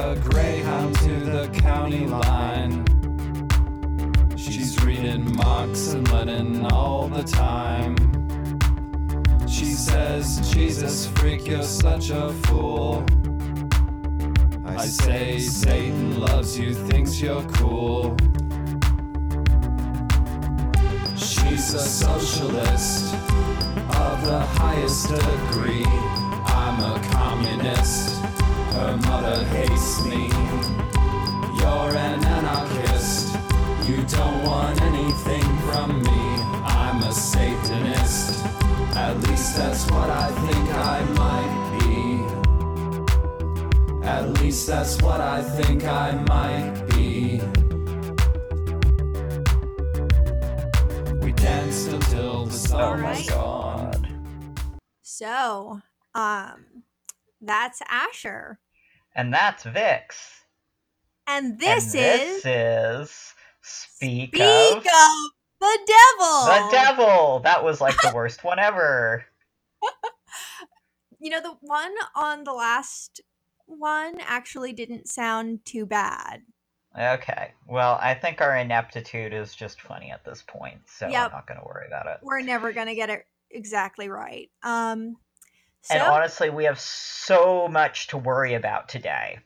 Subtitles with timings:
[0.00, 2.84] a greyhound to the county line.
[4.34, 7.96] She's reading Marx and Lenin all the time.
[9.46, 13.04] She says, Jesus, freak, you're such a fool.
[14.64, 18.16] I say, Satan loves you, thinks you're cool.
[21.14, 25.84] She's a socialist of the highest degree.
[25.84, 28.39] I'm a communist.
[28.80, 30.28] Her mother hates me.
[31.60, 33.36] You're an anarchist.
[33.86, 36.22] You don't want anything from me.
[36.64, 38.42] I'm a Satanist.
[38.96, 42.24] At least that's what I think I might be.
[44.06, 47.42] At least that's what I think I might be.
[51.22, 53.18] We danced until the sun Alright.
[53.18, 54.06] was gone.
[55.02, 55.82] So,
[56.14, 56.84] um,
[57.42, 58.58] that's Asher.
[59.14, 60.40] And that's Vix.
[61.26, 62.46] And this and is this
[63.10, 64.84] is Speak, Speak of of
[65.60, 66.46] the Devil.
[66.46, 67.40] the Devil.
[67.44, 69.24] That was like the worst one ever.
[71.22, 73.20] You know, the one on the last
[73.66, 76.40] one actually didn't sound too bad.
[76.98, 77.52] Okay.
[77.68, 81.26] Well, I think our ineptitude is just funny at this point, so Yep.
[81.26, 82.20] I'm not going to worry about it.
[82.22, 84.50] We're never gonna get it exactly right.
[84.62, 85.16] Um,
[85.82, 89.38] so And honestly, we have so much to worry about today.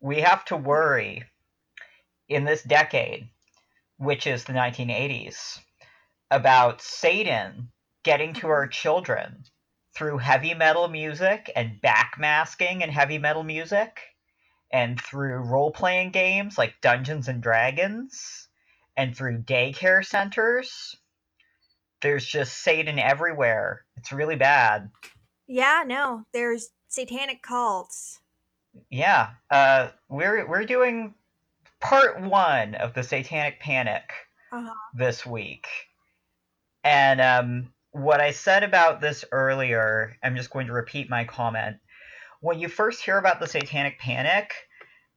[0.00, 1.24] We have to worry
[2.28, 3.28] in this decade,
[3.98, 5.60] which is the 1980s,
[6.30, 7.70] about Satan
[8.02, 8.50] getting to mm-hmm.
[8.50, 9.44] our children
[9.94, 14.00] through heavy metal music and backmasking in heavy metal music,
[14.70, 18.48] and through role playing games like Dungeons and Dragons,
[18.96, 20.96] and through daycare centers.
[22.02, 23.84] There's just Satan everywhere.
[23.96, 24.90] It's really bad.
[25.46, 28.20] Yeah, no, there's satanic cults.
[28.90, 31.14] Yeah, uh, we're we're doing
[31.80, 34.10] part one of the Satanic Panic
[34.52, 34.74] Uh-huh.
[34.94, 35.66] this week,
[36.84, 41.76] and um, what I said about this earlier, I'm just going to repeat my comment.
[42.40, 44.52] When you first hear about the Satanic Panic,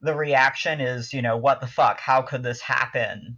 [0.02, 2.00] the reaction is, you know, what the fuck?
[2.00, 3.38] How could this happen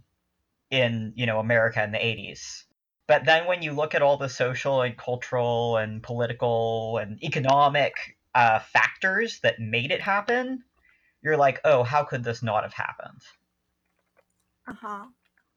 [0.70, 2.64] in you know America in the 80s?
[3.12, 7.92] But then when you look at all the social and cultural and political and economic
[8.34, 10.64] uh, factors that made it happen,
[11.22, 13.20] you're like, oh, how could this not have happened?
[14.66, 15.04] Uh huh.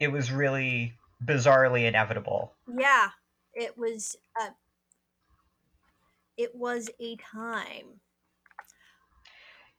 [0.02, 0.96] It was really
[1.26, 2.52] bizarrely inevitable.
[2.78, 3.12] Yeah,
[3.54, 4.50] it was a.
[6.36, 8.02] It was a time.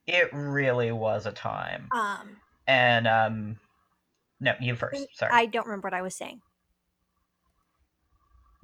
[0.07, 1.89] It really was a time.
[1.93, 3.61] Um, And um
[4.41, 5.09] no, you first.
[5.15, 5.31] Sorry.
[5.31, 6.41] I don't remember what I was saying.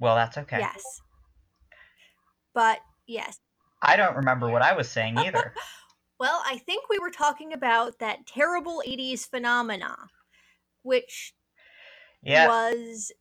[0.03, 0.59] Well, that's okay.
[0.59, 0.83] Yes,
[2.53, 3.39] but yes.
[3.81, 5.53] I don't remember what I was saying either.
[6.19, 9.97] Well, I think we were talking about that terrible 80s phenomena,
[10.83, 11.33] which
[12.21, 12.47] yeah.
[12.47, 13.11] was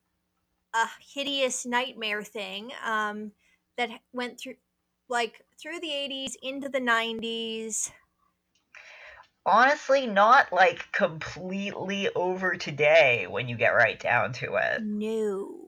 [0.73, 3.33] a hideous nightmare thing um,
[3.77, 4.55] that went through,
[5.09, 7.91] like, through the 80s into the 90s.
[9.45, 14.83] Honestly, not like completely over today when you get right down to it.
[14.85, 15.62] No.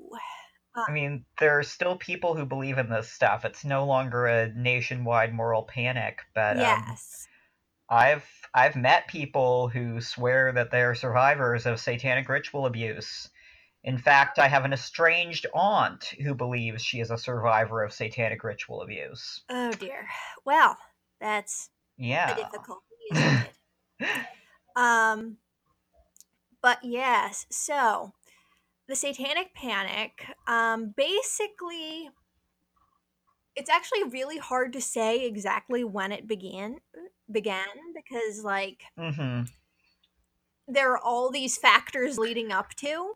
[0.76, 3.44] I mean, there are still people who believe in this stuff.
[3.44, 7.28] It's no longer a nationwide moral panic, but um, yes.
[7.88, 13.28] I've I've met people who swear that they're survivors of satanic ritual abuse.
[13.82, 18.42] In fact, I have an estranged aunt who believes she is a survivor of satanic
[18.42, 19.42] ritual abuse.
[19.50, 20.08] Oh, dear.
[20.44, 20.78] Well,
[21.20, 22.32] that's Yeah.
[22.32, 23.50] a difficulty.
[24.76, 25.38] Um,
[26.60, 28.12] but yes, so
[28.88, 32.10] the Satanic Panic, um, basically,
[33.56, 36.80] it's actually really hard to say exactly when it began.
[37.30, 39.42] Began because like hmm
[40.68, 43.14] there are all these factors leading up to.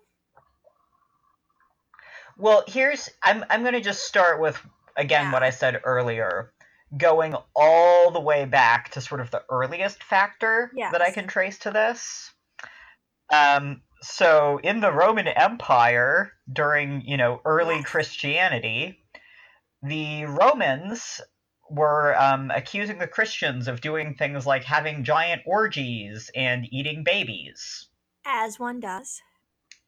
[2.36, 4.60] Well, here's I'm I'm going to just start with
[4.96, 5.32] again Yeah.
[5.32, 6.52] what I said earlier,
[6.96, 11.58] going all the way back to sort of the earliest factor that I can trace
[11.60, 12.32] to this.
[13.30, 19.02] Um so in the Roman Empire during, you know, early Christianity,
[19.82, 21.20] the Romans
[21.70, 27.88] were um, accusing the Christians of doing things like having giant orgies and eating babies.
[28.24, 29.20] As one does.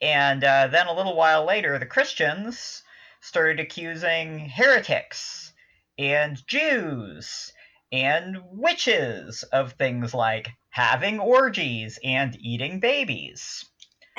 [0.00, 2.82] And uh, then a little while later, the Christians
[3.20, 5.52] started accusing heretics
[5.98, 7.52] and Jews
[7.92, 13.69] and witches of things like having orgies and eating babies.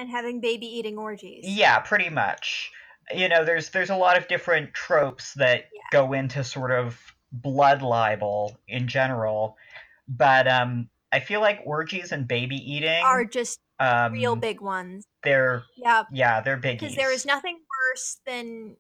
[0.02, 1.46] And having baby eating orgies.
[1.48, 2.72] Yeah, pretty much.
[3.14, 5.82] You know, there's there's a lot of different tropes that Yeah.
[5.92, 7.00] go into sort of
[7.32, 9.58] blood libel in general.
[10.08, 15.06] but um, I feel like orgies and baby eating are just um, real big ones.
[15.24, 18.78] They're Yeah, yeah, they're big because there is nothing worse than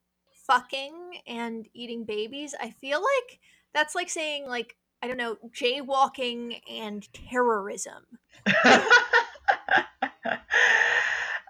[0.47, 2.55] fucking and eating babies.
[2.59, 3.39] I feel like
[3.75, 8.05] that's like saying like I don't know, jaywalking and terrorism.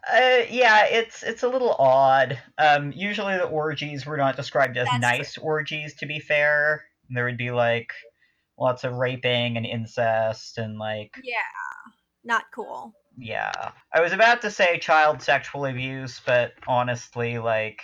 [0.07, 2.39] Uh, yeah, it's it's a little odd.
[2.57, 5.18] Um, usually the orgies were not described as That's true.
[5.18, 5.95] nice orgies.
[5.98, 7.92] To be fair, there would be like
[8.57, 11.38] lots of raping and incest and like Yeah,
[12.24, 12.94] not cool.
[13.18, 13.71] yeah.
[13.94, 17.81] I was about to say child sexual abuse, but honestly, like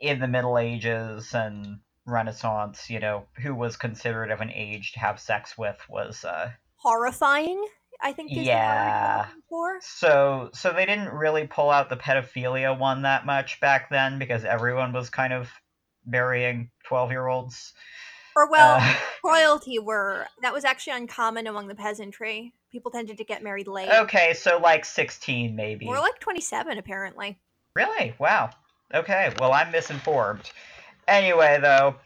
[0.00, 5.00] in the Middle Ages and Renaissance, you know, who was considered of an age to
[5.00, 7.64] have sex with was uh Horrifying.
[8.04, 9.26] I think is the word I'm Yeah.
[9.48, 9.78] for.
[9.80, 14.44] So, so they didn't really pull out the pedophilia one that much back then because
[14.44, 15.50] everyone was kind of
[16.04, 17.72] burying twelve-year-olds.
[18.36, 22.52] Or well, Uh, royalty were that was actually uncommon among the peasantry.
[22.70, 23.90] People tended to get married late.
[23.90, 25.86] okay, so like sixteen, maybe.
[25.86, 27.38] More like twenty-seven, apparently.
[27.74, 28.14] Really?
[28.18, 28.50] Wow.
[28.92, 29.32] Okay.
[29.38, 30.50] Well, I'm misinformed.
[31.08, 31.96] Anyway, though,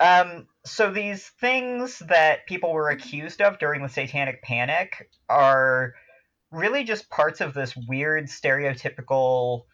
[0.00, 5.94] um, so these things that people were accused of during the Satanic Panic are
[6.50, 9.64] really just parts of this weird stereotypical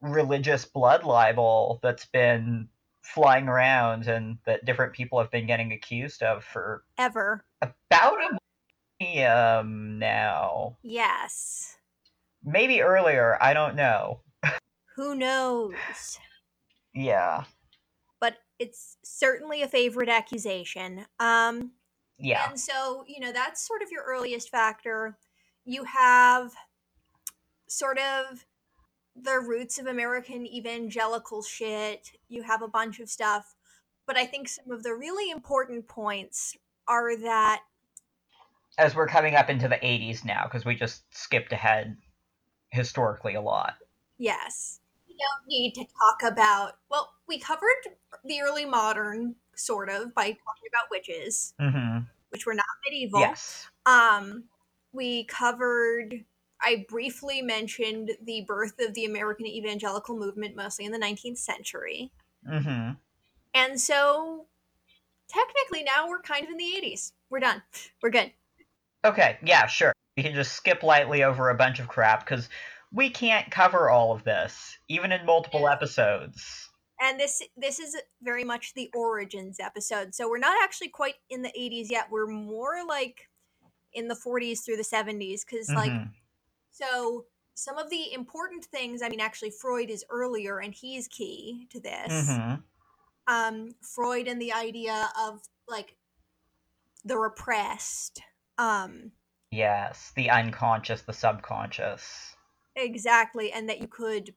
[0.00, 2.68] religious blood libel that's been
[3.02, 7.44] flying around and that different people have been getting accused of for Ever.
[7.62, 8.38] about a
[9.00, 10.76] millennium now.
[10.82, 11.76] Yes.
[12.44, 14.20] Maybe earlier, I don't know.
[14.96, 15.74] Who knows?
[16.94, 17.44] Yeah.
[18.58, 21.06] It's certainly a favorite accusation.
[21.18, 21.72] Um,
[22.18, 22.48] Yeah.
[22.48, 25.16] And so, you know, that's sort of your earliest factor.
[25.64, 26.52] You have
[27.68, 28.44] sort of
[29.14, 32.10] the roots of American evangelical shit.
[32.28, 33.54] You have a bunch of stuff.
[34.06, 36.56] But I think some of the really important points
[36.88, 37.62] are that,
[38.78, 41.96] as we're coming up into the 80s now because we just skipped ahead
[42.70, 43.74] historically a lot
[44.18, 50.14] yes, we don't need to talk about, well, we covered the early modern, sort of,
[50.14, 52.04] by talking about witches, mm-hmm.
[52.30, 53.20] which were not medieval.
[53.20, 54.44] yes Um,
[54.92, 56.24] we covered.
[56.60, 62.10] I briefly mentioned the birth of the American evangelical movement, mostly in the 19th century,
[62.48, 62.92] mm-hmm.
[63.54, 64.46] and so
[65.28, 67.12] technically now we're kind of in the 80s.
[67.30, 67.62] We're done.
[68.02, 68.32] We're good.
[69.04, 72.48] okay yeah sure we can just skip lightly over a bunch of crap because
[72.92, 76.67] we can't cover all of this even in multiple episodes
[77.00, 80.14] And this this is very much the origins episode.
[80.14, 82.10] So we're not actually quite in the 80s yet.
[82.10, 83.28] We're more like
[83.92, 86.12] in the 40s through the 70s because like Mhm.
[86.70, 89.02] so some of the important things.
[89.02, 92.12] I mean, actually, Freud is earlier, and he's key to this.
[92.12, 92.62] Mhm.
[93.26, 95.96] um, Freud and the idea of like
[97.04, 98.20] the repressed.
[98.58, 99.12] Um,
[99.50, 102.34] yes the unconscious the subconscious
[102.76, 104.34] exactly, and that you could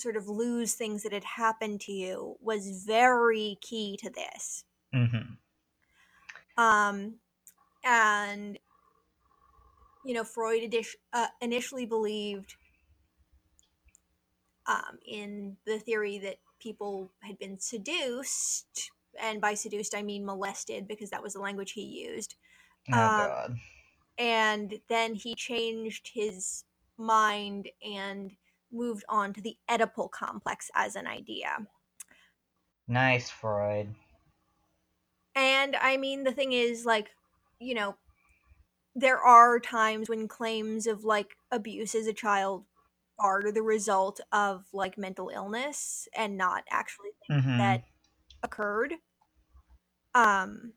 [0.00, 4.64] sort of lose things that had happened to you was very key to this.
[4.94, 5.34] mm-hmm.
[6.62, 7.14] Um,
[7.84, 8.58] and
[10.04, 10.74] you know, Freud
[11.12, 12.54] uh, initially believed
[14.66, 18.90] um, in the theory that people had been seduced,
[19.20, 22.36] and by seduced I mean molested because that was the language he used.
[22.92, 23.56] oh Um, god
[24.20, 26.64] and then he changed his
[26.98, 28.32] mind and
[28.72, 31.66] moved on to the Oedipal complex as an idea.
[32.86, 33.94] nice freud
[35.34, 37.10] And I mean, the thing is, like,
[37.58, 37.96] you know,
[38.94, 42.66] there are times when claims of like abuse as a child
[43.18, 47.56] are the result of like mental illness and not actually things Mhm.
[47.58, 47.84] that
[48.42, 48.94] occurred.
[50.14, 50.74] Um,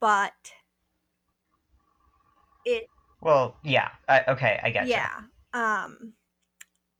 [0.00, 0.52] but
[2.64, 2.90] it
[3.20, 6.14] well yeah I, okay i get yeah um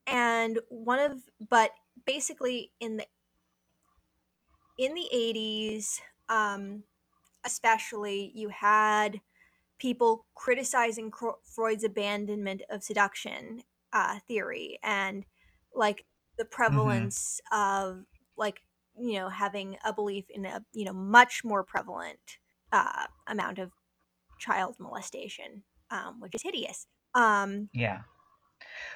[0.07, 1.71] and one of but
[2.05, 3.07] basically in the
[4.77, 6.83] in the 80s um
[7.45, 9.21] especially you had
[9.79, 11.11] people criticizing
[11.43, 15.25] freud's abandonment of seduction uh theory and
[15.75, 16.05] like
[16.37, 18.05] the prevalence of
[18.37, 18.61] like
[18.99, 22.39] you know having a belief in a you know much more prevalent
[22.71, 23.73] uh amount of
[24.39, 28.03] child molestation um which is hideous um Yeah.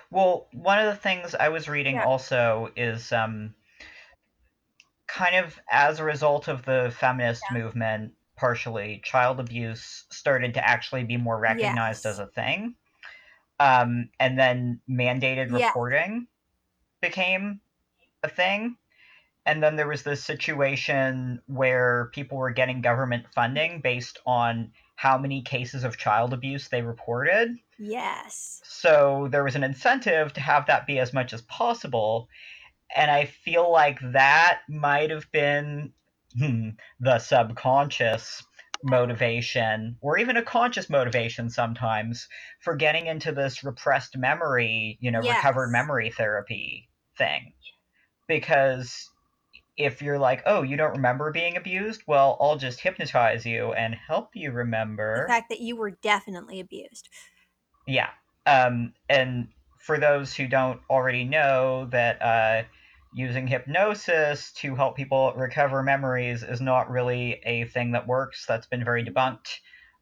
[0.09, 2.05] Well, one of the things I was reading Yeah.
[2.05, 3.55] also is um,
[5.07, 11.03] kind of as a result of the feminist movement, partially, child abuse started to actually
[11.03, 12.05] be more recognized Yes.
[12.05, 12.75] as a thing.
[13.59, 15.53] Um, and then mandated Yeah.
[15.53, 16.27] reporting
[17.01, 17.61] became
[18.23, 18.77] a thing.
[19.45, 25.17] And then there was this situation where people were getting government funding based on how
[25.17, 27.57] many cases of child abuse they reported.
[27.79, 28.61] Yes.
[28.63, 32.29] So there was an incentive to have that be as much as possible.
[32.95, 35.93] And I feel like that might have been
[36.37, 36.69] hmm,
[36.99, 38.43] the subconscious
[38.83, 42.27] motivation, or even a conscious motivation sometimes,
[42.61, 45.37] for getting into this repressed memory, you know, Yes.
[45.37, 47.53] recovered memory therapy thing.
[48.27, 49.10] Because
[49.77, 53.95] if you're like, oh, you don't remember being abused, well, I'll just hypnotize you and
[53.95, 55.23] help you remember.
[55.23, 57.09] The fact that you were definitely abused.
[57.87, 58.09] Yeah.
[58.45, 59.47] Um, and
[59.79, 62.63] for those who don't already know that uh,
[63.13, 68.45] using hypnosis to help people recover memories is not really a thing that works.
[68.47, 69.59] That's been very debunked.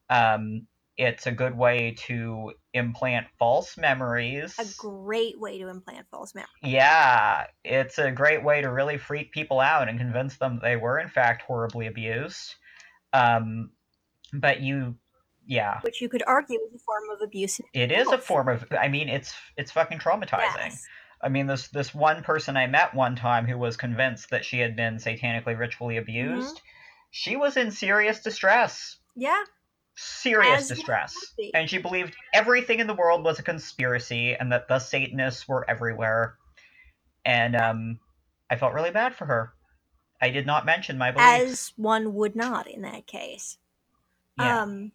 [0.10, 0.68] Um,
[1.00, 4.54] it's a good way to implant false memories.
[4.60, 6.50] A great way to implant false memories.
[6.62, 11.00] Yeah, it's a great way to really freak people out and convince them they were
[11.00, 12.54] in fact horribly abused.
[13.14, 13.70] Um,
[14.34, 14.96] but you,
[15.48, 17.62] yeah, Which you could argue is a form of abuse.
[17.74, 18.66] it is a form of.
[18.78, 20.58] I mean, it's it's fucking traumatizing.
[20.58, 20.86] Yes.
[21.22, 24.60] I mean, this this one person I met one time who was convinced that she
[24.60, 26.58] had been satanically ritually abused.
[26.58, 26.64] Mm-hmm.
[27.12, 29.42] She was in serious distress, Yeah.
[30.00, 31.16] Serious As distress,
[31.54, 35.70] and she believed everything in the world was a conspiracy and that the Satanists were
[35.70, 36.36] everywhere.
[37.26, 38.00] And um,
[38.50, 39.54] I felt really bad for her.
[40.22, 41.52] I did not mention my beliefs.
[41.52, 43.58] As one would not in that case.
[44.38, 44.62] yeah.
[44.62, 44.92] Um,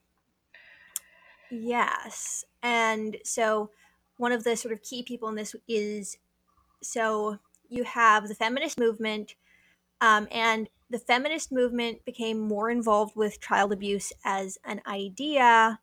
[1.51, 2.45] yes.
[2.63, 3.71] And so
[4.17, 6.19] one of the sort of key people in this is
[6.83, 9.35] so you have the feminist movement,
[10.01, 15.81] um, and the feminist movement became more involved with child abuse as an idea,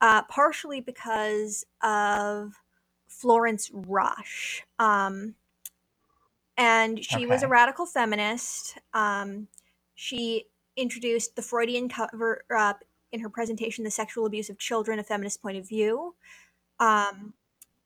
[0.00, 2.54] uh, partially because of
[3.08, 4.64] Florence Rush.
[4.78, 5.34] Um,
[6.56, 8.78] and she was a radical feminist.
[8.94, 9.48] Um,
[9.94, 15.04] she introduced the Freudian cover up in her presentation, "The Sexual Abuse of Children: A
[15.04, 16.14] Feminist Point of View,"
[16.78, 17.34] um,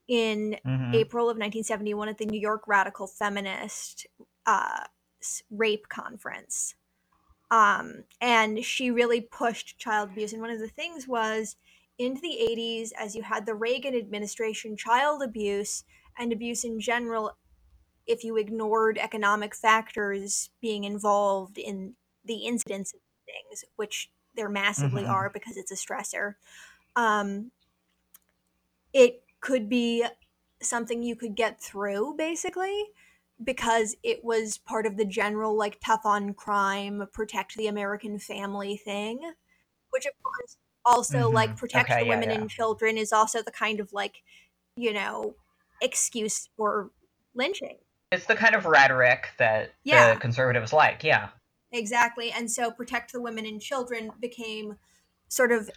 [0.09, 0.95] in Mhm.
[0.95, 4.07] April of 1971 at the New York Radical Feminist
[4.47, 4.85] uh,
[5.51, 6.75] Rape Conference.
[7.51, 10.33] Um, and she really pushed child abuse.
[10.33, 11.57] And one of the things was
[11.99, 15.85] into the 80s, as you had the Reagan administration, child abuse
[16.19, 17.37] and abuse in general,
[18.07, 25.03] if you ignored economic factors being involved in the incidence of things, which there massively
[25.03, 25.11] Mhm.
[25.11, 26.37] are because it's a stressor,
[26.97, 27.51] um,
[28.93, 30.05] it could be
[30.63, 32.93] something you could get through basically
[33.43, 38.77] because it was part of the general like tough on crime protect the american family
[38.77, 39.21] thing
[39.91, 41.35] which of course also Mhm.
[41.35, 42.37] like protect Okay, the yeah, women yeah.
[42.37, 44.23] and children is also the kind of like
[44.77, 45.35] you know
[45.81, 46.91] excuse for
[47.35, 47.79] lynching
[48.13, 50.15] It's the kind of rhetoric that Yeah.
[50.15, 51.05] the conservatives like.
[51.05, 51.29] Yeah.
[51.73, 52.33] Exactly.
[52.33, 54.77] And so protect the women and children became
[55.29, 55.71] sort of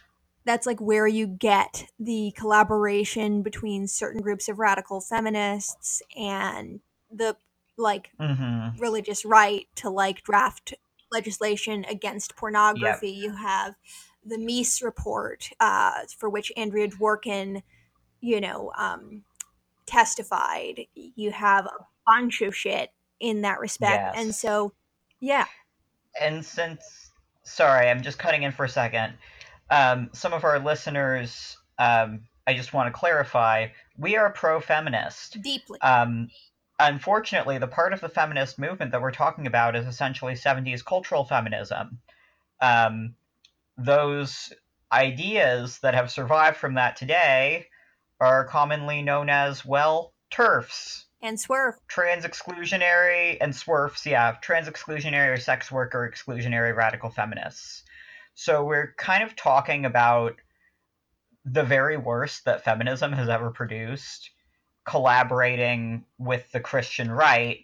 [0.44, 6.80] that's like where you get the collaboration between certain groups of radical feminists and
[7.10, 7.36] the
[7.76, 8.80] like Mm-hmm.
[8.80, 10.74] religious right to like draft
[11.12, 13.10] legislation against pornography.
[13.10, 13.74] You have
[14.24, 17.62] the Meese report, uh, for which Andrea Dworkin,
[18.20, 19.22] you know, um,
[19.86, 20.86] testified.
[20.94, 22.90] You have a bunch of shit
[23.20, 24.16] in that respect.
[24.16, 24.72] And so,
[25.20, 25.46] yeah.
[26.20, 27.10] And since,
[27.42, 29.14] sorry, I'm just cutting in for a second.
[29.70, 35.40] Um, some of our listeners, um, I just want to clarify, we are pro-feminist.
[35.42, 35.80] deeply.
[35.80, 36.28] Um,
[36.78, 41.24] unfortunately, the part of the feminist movement that we're talking about is essentially 70s cultural
[41.24, 41.98] feminism.
[42.60, 43.14] Um,
[43.76, 44.52] those
[44.92, 47.66] ideas that have survived from that today
[48.20, 51.76] are commonly known as, well, TERFs, and SWERF.
[51.88, 57.82] trans exclusionary, and SWERFs, yeah, trans exclusionary or sex worker exclusionary radical feminists.
[58.34, 60.34] So we're kind of talking about
[61.44, 64.30] the very worst that feminism has ever produced,
[64.84, 67.60] collaborating with the Christian right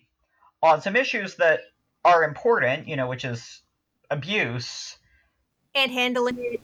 [0.63, 1.61] on some issues that
[2.05, 3.63] are important, you know, which is
[4.11, 4.97] abuse.
[5.75, 6.61] and handling it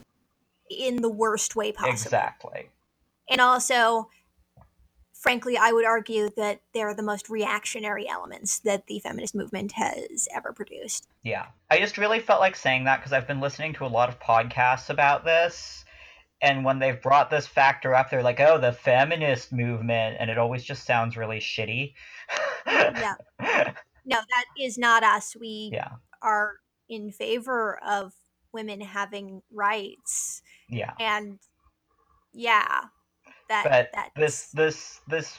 [0.70, 1.92] in the worst way possible.
[1.92, 2.68] Exactly.
[3.28, 4.08] And also,
[5.12, 10.28] frankly, I would argue that they're the most reactionary elements that the feminist movement has
[10.34, 11.08] ever produced.
[11.22, 11.46] Yeah.
[11.70, 14.20] I just really felt like saying that because I've been listening to a lot of
[14.20, 15.84] podcasts about this.
[16.42, 20.16] And when they've brought this factor up, they're like, oh, the feminist movement.
[20.20, 21.94] And it always just sounds really shitty.
[22.66, 23.14] Yeah.
[24.08, 25.34] No, that is not us.
[25.34, 25.88] We Yeah.
[26.22, 28.12] are in favor of
[28.52, 30.42] women having rights.
[30.68, 30.92] Yeah.
[31.00, 31.40] And
[32.32, 32.82] yeah,
[33.48, 35.36] that But that this this this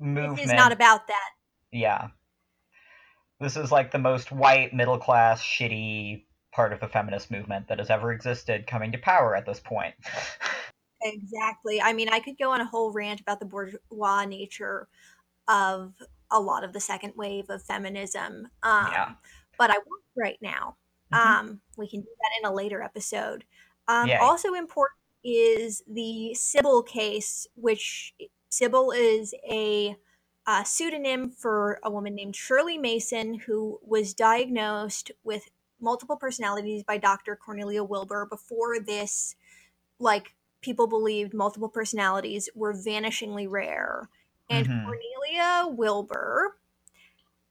[0.00, 1.30] movement is not about that.
[1.70, 2.08] yeah
[3.38, 7.78] This is like the most white, middle class, shitty part of the feminist movement that
[7.78, 9.94] has ever existed coming to power at this point.
[11.04, 11.82] Exactly.
[11.82, 14.88] I mean, I could go on a whole rant about the bourgeois nature
[15.48, 15.94] of
[16.30, 18.48] a lot of the second wave of feminism.
[18.62, 19.12] Um, Yeah.
[19.58, 20.76] But I won't right now.
[21.12, 21.18] Mhm.
[21.18, 23.44] Um, we can do that in a later episode.
[23.88, 28.14] Um, also important is the Sybil case, which
[28.50, 29.96] Sybil is a
[30.46, 35.48] uh, pseudonym for a woman named Shirley Mason, who was diagnosed with
[35.82, 37.36] multiple personalities by Dr.
[37.36, 39.34] Cornelia Wilbur before this.
[39.98, 44.08] Like people believed multiple personalities were vanishingly rare,
[44.48, 44.84] and Mhm.
[44.84, 46.56] Cornelia Wilbur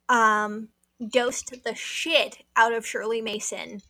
[0.10, 0.70] um,
[1.08, 3.82] dosed the shit out of Shirley Mason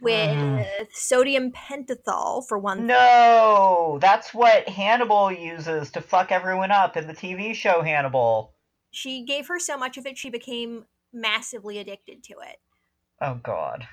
[0.00, 0.88] with Mm.
[0.92, 2.86] sodium pentothal for one thing.
[2.88, 8.52] No, that's what Hannibal uses to fuck everyone up in the TV show Hannibal.
[8.90, 12.60] She gave her so much of it, she became massively addicted to it.
[13.20, 13.86] Oh god.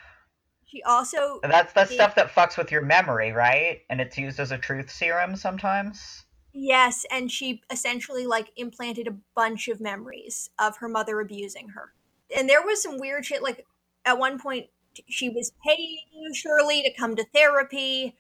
[0.65, 1.95] She also, That's that's Yeah.
[1.95, 3.81] stuff that fucks with your memory, right?
[3.89, 6.23] And it's used as a truth serum sometimes.
[6.53, 11.93] yes, and she essentially like implanted a bunch of memories of her mother abusing her.
[12.35, 13.43] And there was some weird shit.
[13.43, 13.65] Like
[14.05, 14.67] at one point,
[15.07, 15.99] she was paying
[16.33, 18.15] Shirley to come to therapy,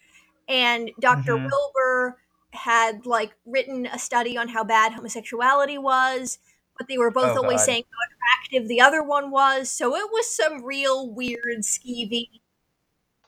[0.47, 1.49] and doctor Mhm.
[1.49, 2.21] Wilbur
[2.51, 6.39] had like written a study on how bad homosexuality was.
[6.77, 7.65] But they were both Oh, always God.
[7.65, 7.97] saying how
[8.39, 9.71] attractive the other one was.
[9.71, 12.27] So it was some real weird, skeevy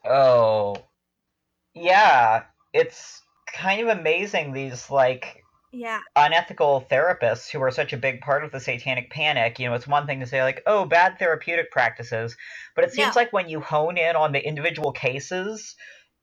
[0.05, 0.75] Oh.
[1.75, 8.21] Yeah, it's kind of amazing these like Yeah, unethical therapists who are such a big
[8.21, 9.59] part of the satanic panic.
[9.59, 12.37] You know, it's one thing to say like, "Oh, bad therapeutic practices,"
[12.75, 13.15] but it seems No.
[13.15, 15.75] like when you hone in on the individual cases,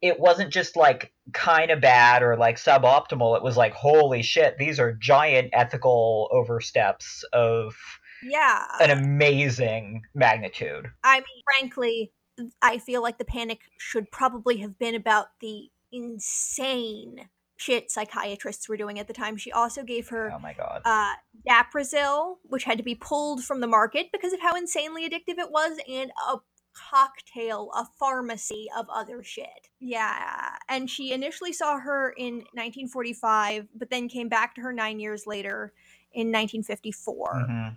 [0.03, 3.37] it wasn't just like kind of bad or like suboptimal.
[3.37, 7.75] It was like, "Holy shit, these are giant ethical oversteps of
[8.23, 8.65] yeah.
[8.81, 12.13] an amazing magnitude." I mean, frankly,
[12.61, 18.77] I feel like the panic should probably have been about the insane shit psychiatrists were
[18.77, 19.37] doing at the time.
[19.37, 20.83] She also gave her Oh my god.
[20.85, 21.15] uh,
[21.49, 25.51] Daprisal, which had to be pulled from the market because of how insanely addictive it
[25.51, 26.37] was, and a
[26.77, 29.69] cocktail, a pharmacy of other shit.
[29.81, 30.57] Yeah.
[30.69, 35.27] And she initially saw her in 1945, but then came back to her nine years
[35.27, 35.73] later
[36.13, 37.47] in 1954.
[37.49, 37.77] Mhm.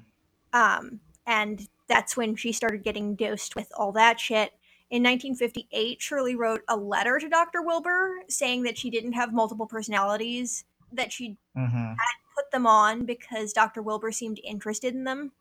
[0.54, 4.54] Um, and that's when she started getting dosed with all that shit.
[4.90, 7.62] In 1958, Shirley wrote a letter to Dr.
[7.62, 11.96] Wilbur saying that she didn't have multiple personalities, that she Mhm.
[12.36, 13.82] put them on because Dr.
[13.82, 15.32] Wilbur seemed interested in them,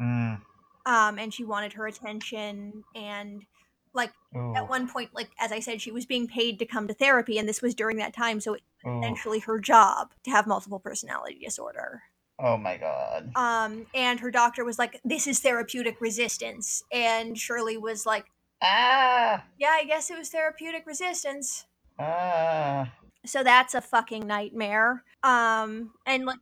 [0.00, 0.40] Mm.
[0.86, 2.84] Um, and she wanted her attention.
[2.94, 3.44] And
[3.92, 4.54] like Ooh.
[4.56, 7.38] at one point, like as I said, she was being paid to come to therapy,
[7.38, 8.98] and this was during that time, so it Ooh.
[9.00, 12.02] essentially her job to have multiple personality disorder.
[12.40, 13.30] Oh my god.
[13.36, 18.26] Um, and her doctor was like, "This is therapeutic resistance," and Shirley was like,
[18.60, 19.44] Ah.
[19.58, 21.66] "Yeah, I guess it was therapeutic resistance."
[22.00, 22.92] Ah.
[23.24, 25.04] So that's a fucking nightmare.
[25.22, 26.40] Um, and like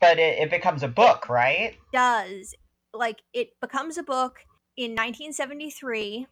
[0.00, 1.76] But it, it becomes a book, right?
[1.92, 2.54] does
[2.94, 4.40] like it becomes a book
[4.76, 6.26] in 1973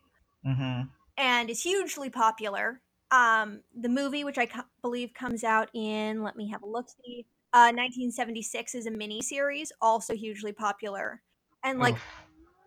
[0.46, 0.82] Mm-hmm.
[1.18, 2.80] and is hugely popular.
[3.10, 6.86] Um, the movie, which I co- believe comes out in, let me have a look
[6.88, 11.22] see, uh, 1976 is a mini series, also hugely popular.
[11.64, 11.96] And like,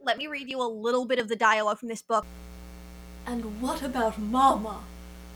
[0.04, 2.25] let me read you a little bit of the dialogue from this book.
[3.25, 4.80] And what about Mama?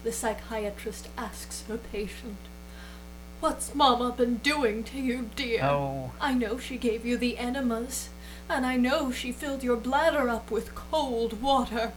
[0.04, 2.38] The psychiatrist asks her patient.
[3.40, 5.64] What's Mama been doing to you, dear?
[5.64, 6.12] Oh.
[6.20, 8.10] I know she gave you the enemas,
[8.50, 11.94] and I know she filled your bladder up with cold water,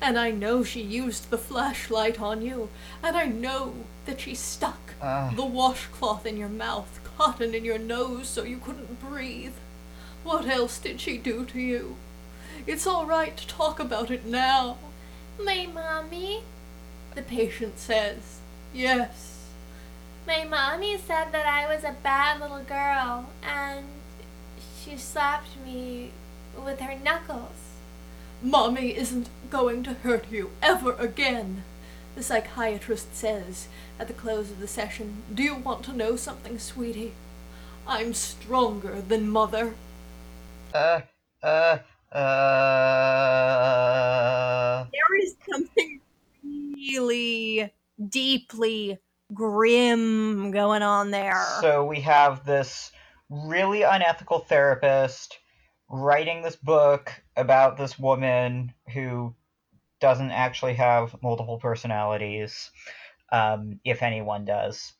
[0.00, 2.68] and I know she used the flashlight on you,
[3.02, 3.74] and I know
[4.06, 8.58] that she stuck Uh, the washcloth in your mouth, cotton in your nose so you
[8.58, 9.54] couldn't breathe.
[10.24, 11.96] What else did she do to you?
[12.66, 14.76] It's all right to talk about it now.
[15.42, 16.42] My mommy?
[17.14, 18.40] The patient says,
[18.74, 19.48] Yes.
[20.26, 23.86] My mommy said that I was a bad little girl and
[24.82, 26.10] she slapped me
[26.56, 27.56] with her knuckles.
[28.42, 31.62] Mommy isn't going to hurt you ever again,
[32.16, 35.22] the psychiatrist says at the close of the session.
[35.34, 37.12] Do you want to know something, sweetie?
[37.86, 39.74] I'm stronger than mother.
[40.74, 41.00] uh,
[41.42, 41.78] uh,
[42.12, 42.20] uh.
[44.92, 46.00] There is something
[46.42, 47.72] really
[48.08, 48.98] deeply
[49.34, 51.44] grim going on there.
[51.60, 52.90] So we have this
[53.30, 55.38] really unethical therapist
[55.88, 59.34] writing this book about this woman who
[60.00, 62.70] doesn't actually have multiple personalities,
[63.32, 64.94] um, if anyone does.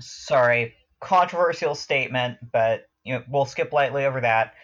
[0.00, 4.54] Sorry, controversial statement, but you know we'll skip lightly over that.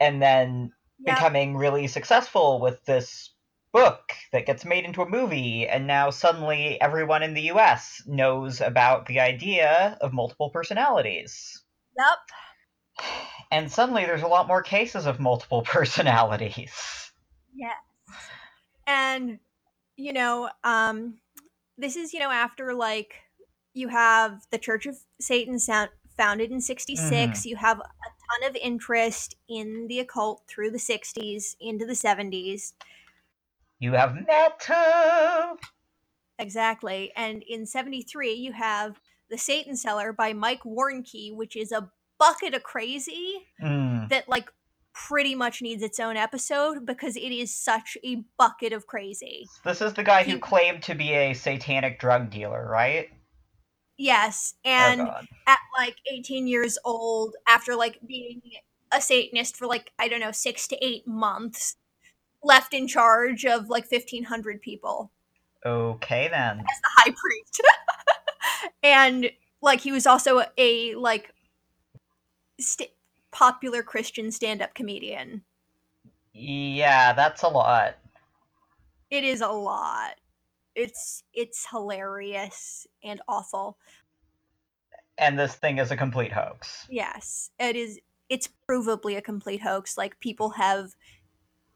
[0.00, 1.16] And then Yep.
[1.16, 3.34] becoming really successful with this
[3.72, 8.60] book that gets made into a movie, and now suddenly everyone in the US knows
[8.62, 11.63] about the idea of multiple personalities.
[11.96, 13.08] Yep.
[13.50, 16.72] And suddenly there's a lot more cases of multiple personalities.
[17.54, 17.74] Yes.
[18.86, 19.38] And
[19.96, 21.18] you know, um
[21.78, 23.14] this is, you know, after like
[23.72, 28.56] you have the Church of Satan sound, founded in 66, you have a ton of
[28.56, 32.72] interest in the occult through the 60s into the 70s.
[33.80, 35.58] You have metal.
[36.38, 37.12] Exactly.
[37.16, 39.00] And in 73, you have
[39.34, 44.48] The Satan Seller by Mike Warnke, which is a bucket of crazy Mm, that like
[44.92, 49.48] pretty much needs its own episode because it is such a bucket of crazy.
[49.64, 53.08] This is the guy who claimed to be a satanic drug dealer, right?
[53.98, 55.26] Yes, oh and god.
[55.48, 58.40] at like 18 years old, after like being
[58.92, 61.74] a Satanist for like, I don't know, six to eight months,
[62.40, 65.10] left in charge of like 1,500 people
[65.66, 66.60] Okay then.
[66.60, 67.62] as the high priest.
[68.82, 71.32] and like, he was also a like
[72.60, 72.90] st-
[73.30, 75.42] popular Christian stand up comedian.
[76.32, 77.96] Yeah, that's a lot.
[79.10, 80.14] It is a lot.
[80.74, 83.78] It's it's hilarious and awful.
[85.16, 86.86] And this thing is a complete hoax.
[86.90, 88.00] Yes, it is.
[88.28, 89.96] It's provably a complete hoax.
[89.96, 90.96] Like people have,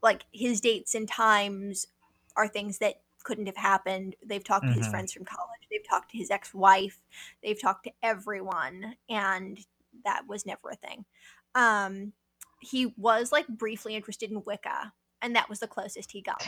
[0.03, 1.87] like his dates and times
[2.35, 4.15] are things that couldn't have happened.
[4.23, 4.91] They've talked to his Mhm.
[4.91, 5.61] friends from college.
[5.69, 7.01] They've talked to his ex-wife.
[7.43, 9.65] They've talked to everyone, and
[10.03, 11.05] that was never a thing.
[11.55, 12.13] Um,
[12.61, 16.41] he was like briefly interested in Wicca, and that was the closest he got.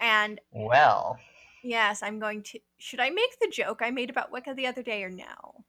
[0.00, 1.18] And Well,
[1.62, 2.60] yes, I'm going to.
[2.78, 5.64] Should I make the joke I made about Wicca the other day or no?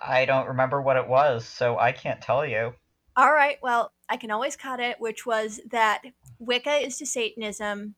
[0.00, 2.74] I don't remember what it was, so I can't tell you.
[3.16, 6.02] All right, well, I can always cut it, which was that
[6.38, 7.96] Wicca is to Satanism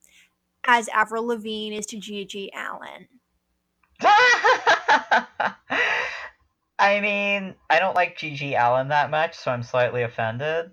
[0.67, 3.09] as Avril Lavigne is to GG Allin.
[6.79, 10.71] I mean, I don't like GG Allin that much, so I'm slightly offended.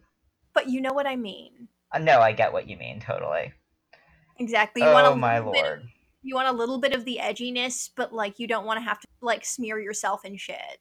[0.54, 1.68] But you know what I mean.
[1.94, 3.54] Uh, No, I get what you mean, totally.
[4.40, 4.82] Exactly.
[4.84, 5.84] You want Oh a my little bit of- lord.
[6.24, 9.00] you want a little bit of the edginess, but like you don't want to have
[9.00, 10.80] to like smear yourself in shit.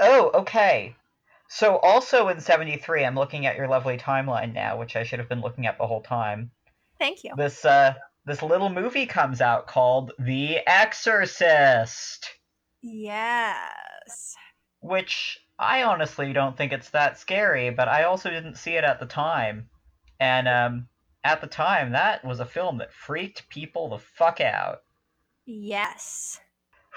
[0.00, 0.94] Oh, okay.
[1.48, 5.28] So also in 73, I'm looking at your lovely timeline now, which I should have
[5.30, 6.50] been looking at the whole time.
[6.98, 7.32] Thank you.
[7.36, 12.28] This uh this little movie comes out called The Exorcist,
[12.82, 14.34] Yes.
[14.80, 19.00] which I honestly don't think it's that scary, but I also didn't see it at
[19.00, 19.68] the time.
[20.20, 20.88] And um
[21.24, 24.78] at the time that was a film that freaked people the fuck out.
[25.46, 26.40] Yes.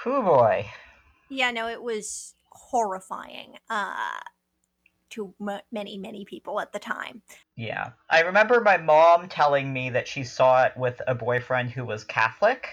[0.05, 0.69] Whoo boy.
[1.29, 4.19] Yeah, no, it was horrifying uh
[5.11, 7.21] to m- many many people at the time.
[7.55, 7.91] Yeah.
[8.09, 12.03] I remember my mom telling me that she saw it with a boyfriend who was
[12.03, 12.67] Catholic.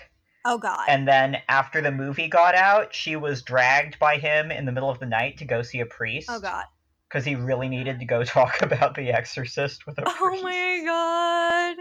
[0.44, 0.86] Oh god.
[0.88, 4.88] And then after the movie got out, she was dragged by him in the middle
[4.90, 6.28] of the night to go see a priest.
[6.30, 6.64] oh god.
[7.08, 10.18] Because he really needed to go talk about The Exorcist with a priest.
[10.20, 11.76] Oh my god.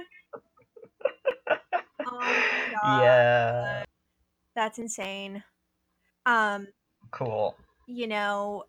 [2.08, 3.02] oh my god.
[3.02, 3.84] Yeah.
[4.56, 5.44] That's insane.
[6.26, 6.68] Um,
[7.12, 7.56] Cool.
[7.88, 8.64] you know,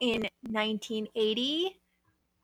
[0.00, 1.78] in 1980,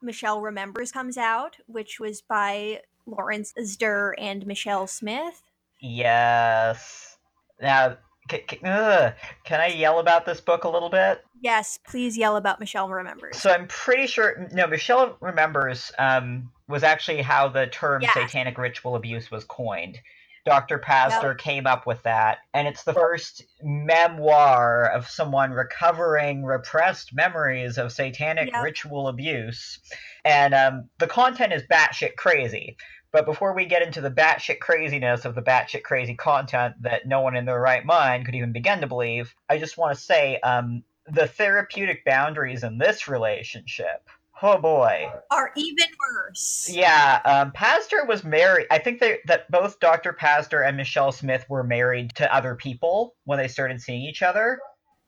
[0.02, 5.42] Michelle Remembers comes out, which was by Lawrence Pazder and Michelle Smith.
[5.80, 7.16] Yes.
[7.60, 7.96] Now,
[8.30, 9.14] c- c- ugh,
[9.44, 11.24] can I yell about this book a little bit?
[11.40, 13.38] Yes, please yell about Michelle Remembers.
[13.38, 14.48] So I'm pretty sure.
[14.52, 15.92] No, Michelle remembers.
[15.98, 18.12] Um, was actually how the term Yes.
[18.14, 20.00] satanic ritual abuse was coined.
[20.46, 20.78] Dr.
[20.78, 27.76] Pazder came up with that, and it's the first memoir of someone recovering repressed memories
[27.78, 28.62] of satanic Yep.
[28.62, 29.80] ritual abuse.
[30.24, 32.76] And um, the content is batshit crazy.
[33.10, 37.22] But before we get into the batshit craziness of the batshit crazy content that no
[37.22, 40.38] one in their right mind could even begin to believe, I just want to say
[40.40, 44.08] um, the therapeutic boundaries in this relationship.
[44.42, 45.10] Oh boy.
[45.30, 46.68] Are even worse.
[46.70, 48.66] Yeah, um, Pazder was married.
[48.70, 50.12] I think they, that both Dr.
[50.12, 54.58] Pazder and Michelle Smith were married to other people when they started seeing each other.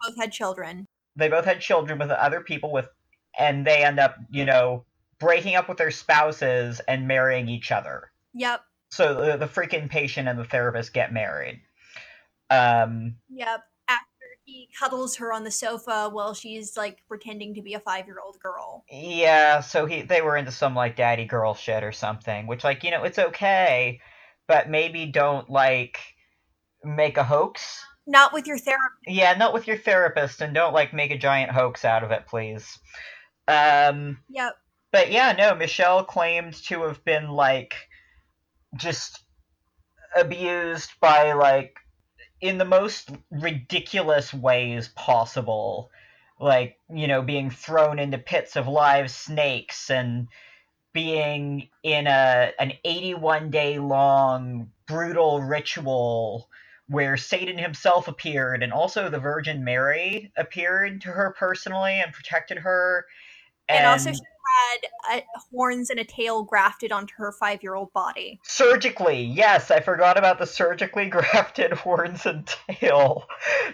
[0.01, 0.87] Both had children.
[1.17, 2.87] They both had children with other people with,
[3.39, 4.85] and they end up, you know,
[5.19, 8.11] breaking up with their spouses and marrying each other.
[8.35, 8.63] Yep.
[8.91, 11.61] So the, the freaking patient and the therapist get married.
[12.51, 13.61] Um, Yep.
[14.49, 18.17] He cuddles her on the sofa while she's like pretending to be a five year
[18.25, 18.83] old girl.
[18.91, 22.83] Yeah, so he they were into some like daddy girl shit or something, which like,
[22.83, 24.01] you know, it's okay,
[24.47, 25.99] but maybe don't like
[26.83, 27.85] make a hoax.
[28.07, 29.03] Not with your therapist.
[29.07, 32.27] Yeah, not with your therapist and don't like make a giant hoax out of it,
[32.27, 32.79] please.
[33.49, 34.55] Um Yep.
[34.93, 37.75] but yeah, no, Michelle claimed to have been like
[38.77, 39.21] just
[40.17, 41.77] abused by like
[42.41, 45.91] in the most ridiculous ways possible.
[46.41, 50.29] Like, you know, being thrown into pits of live snakes and
[50.93, 56.49] being in a an 81 day long brutal ritual
[56.89, 62.59] where Satan himself appeared and also the Virgin Mary appeared to her personally and protected
[62.59, 63.07] her.
[63.69, 64.21] And, and also she
[64.59, 65.21] had uh,
[65.53, 68.41] horns and a tail grafted onto her five year old body.
[68.45, 73.27] Surgically, yes, I forgot about the surgically grafted horns and tail.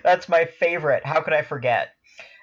[0.02, 1.04] That's my favorite.
[1.04, 1.94] How could I forget?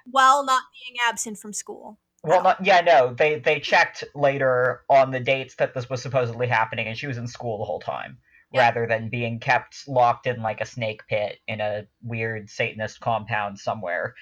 [0.06, 2.00] While not being absent from school.
[2.24, 3.14] Well, not yeah, no.
[3.14, 7.18] They they checked later on the dates that this was supposedly happening, and she was
[7.18, 8.20] in school the whole time,
[8.52, 8.62] yep.
[8.62, 13.58] rather than being kept locked in like a snake pit in a weird Satanist compound
[13.58, 14.14] somewhere.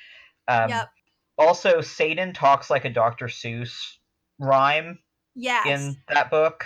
[0.47, 0.89] Um, yep.
[1.37, 3.27] Also, Satan talks like a Dr.
[3.27, 3.98] Seuss
[4.39, 4.99] rhyme.
[5.35, 5.67] Yes.
[5.67, 6.65] In that book,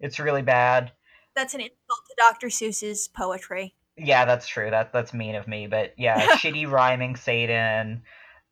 [0.00, 0.92] it's really bad.
[1.34, 1.78] That's an insult
[2.08, 2.48] to Dr.
[2.48, 3.74] Seuss's poetry.
[3.96, 4.70] Yeah, that's true.
[4.70, 8.02] That that's mean of me, but yeah, shitty rhyming Satan.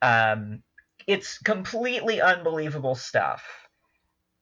[0.03, 0.63] Um,
[1.07, 3.45] it's completely unbelievable stuff.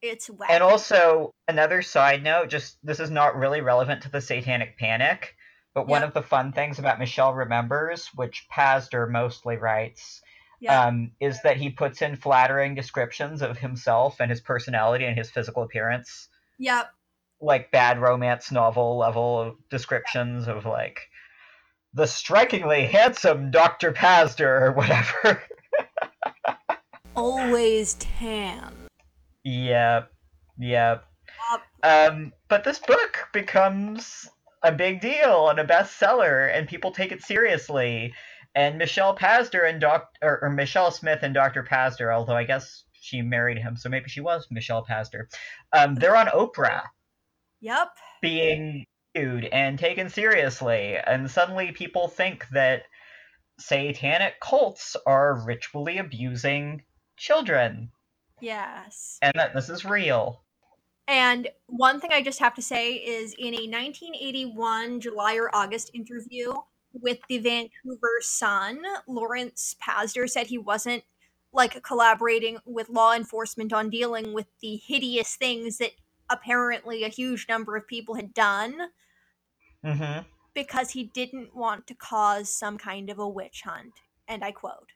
[0.03, 0.51] It's wacky.
[0.51, 5.35] And also another side note, just this is not really relevant to the Satanic Panic,
[5.75, 5.89] but yep.
[5.89, 10.21] one of the fun things about Michelle Remembers, which Pazder mostly writes,
[10.61, 10.87] yep.
[10.87, 15.31] um, is that he puts in flattering descriptions of himself and his personality and his
[15.31, 16.29] physical appearance.
[16.59, 16.91] Yep.
[17.41, 20.57] Like bad romance novel level of descriptions yep.
[20.57, 21.01] of like
[21.95, 23.93] the strikingly handsome Dr.
[23.93, 25.43] Pazder or whatever.
[27.17, 28.75] Always tan.
[29.45, 30.11] Yep.
[30.59, 31.05] Yep.
[31.83, 34.29] Um, but this book becomes
[34.63, 38.13] a big deal and a bestseller, and people take it seriously.
[38.57, 41.63] And Michelle Pazder and Doc or, or Michelle Smith and Dr.
[41.63, 45.27] Pazder, although I guess she married him, so maybe she was Michelle Pazder.
[45.75, 46.83] Um, they're on Oprah.
[47.61, 47.89] Yep.
[48.23, 52.85] Being viewed and taken seriously, and suddenly people think that
[53.59, 56.83] satanic cults are ritually abusing
[57.19, 57.91] children.
[58.41, 59.19] Yes.
[59.21, 60.43] And that this is real.
[61.09, 65.91] And one thing I just have to say is in a 1981 July or August
[65.95, 66.55] interview
[67.03, 71.05] with the Vancouver Sun, Lawrence Pazder said he wasn't
[71.53, 75.93] like collaborating with law enforcement on dealing with the hideous things that
[76.29, 78.77] apparently a huge number of people had done.
[79.85, 80.21] Mm-hmm.
[80.55, 83.93] Because he didn't want to cause some kind of a witch hunt.
[84.27, 84.93] And I quote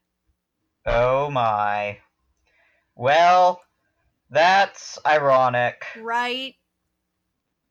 [0.87, 1.99] Oh my.
[2.97, 3.61] Well,
[4.31, 5.85] that's ironic.
[6.01, 6.55] Right?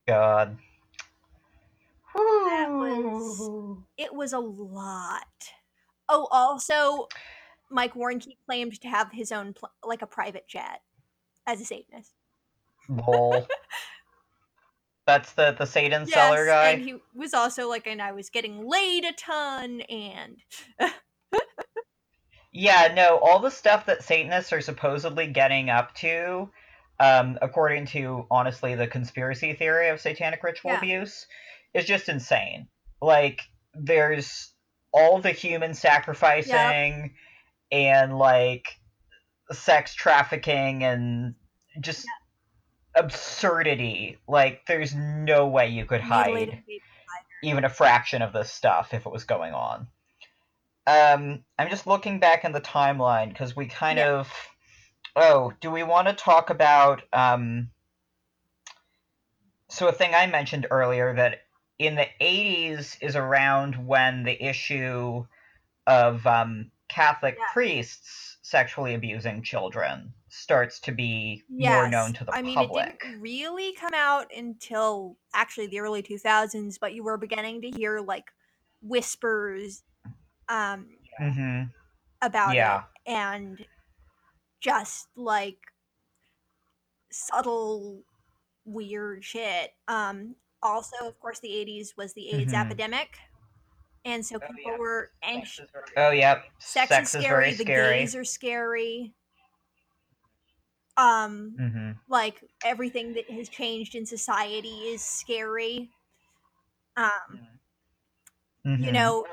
[0.08, 0.58] God.
[2.50, 5.24] That was it was a lot.
[6.08, 7.08] Oh, also
[7.70, 10.82] Mike Warnke claimed to have his own pl- like a private jet
[11.46, 12.14] as a Satanist.
[12.88, 13.48] Lol.
[15.06, 16.70] That's the the Satan yes, seller guy.
[16.70, 20.38] And he was also like, and I was getting laid a ton, and
[22.52, 26.50] yeah, no, all the stuff that Satanists are supposedly getting up to,
[27.00, 30.78] um, according to honestly the conspiracy theory of satanic ritual yeah.
[30.78, 31.26] abuse,
[31.74, 32.68] is just insane.
[33.02, 33.42] Like,
[33.74, 34.52] there's
[34.92, 37.12] all the human sacrificing yep.
[37.72, 38.66] and like
[39.52, 41.36] sex trafficking and
[41.80, 43.04] just yeah.
[43.04, 44.18] absurdity.
[44.28, 46.64] Like, there's no way you could hide
[47.44, 49.88] even a fraction of this stuff if it was going on.
[50.88, 54.20] Um, I'm just looking back in the timeline because we kind yeah.
[54.20, 54.32] of.
[55.16, 57.70] Oh, do we want to talk about um?
[59.70, 61.42] So a thing I mentioned earlier that
[61.80, 65.26] in the 80s is around when the issue
[65.88, 67.46] of um, Catholic yeah.
[67.54, 71.74] priests sexually abusing children starts to be yes.
[71.74, 72.54] more known to the I public.
[72.54, 77.18] I mean, it didn't really come out until actually the early 2000s, but you were
[77.18, 78.26] beginning to hear like
[78.82, 79.84] whispers
[80.50, 80.88] um,
[81.20, 81.63] mm-hmm.
[82.22, 82.84] about yeah.
[83.06, 83.65] it and
[84.60, 85.58] just like
[87.12, 88.04] subtle
[88.65, 89.72] weird shit.
[89.88, 92.62] Um, also, of course, the 80s was the AIDS mm-hmm.
[92.62, 93.17] epidemic.
[94.06, 94.78] And so oh, people oh, yeah.
[94.78, 95.67] were anxious.
[95.98, 96.43] Oh, yep.
[96.60, 97.50] Sex, Sex is scary.
[97.52, 98.00] Is the scary.
[98.00, 99.13] gays are scary.
[100.98, 101.91] Um, mm-hmm.
[102.10, 105.89] like everything that has changed in society is scary.
[106.98, 107.10] Um,
[108.65, 108.84] mm-hmm.
[108.84, 109.26] you know,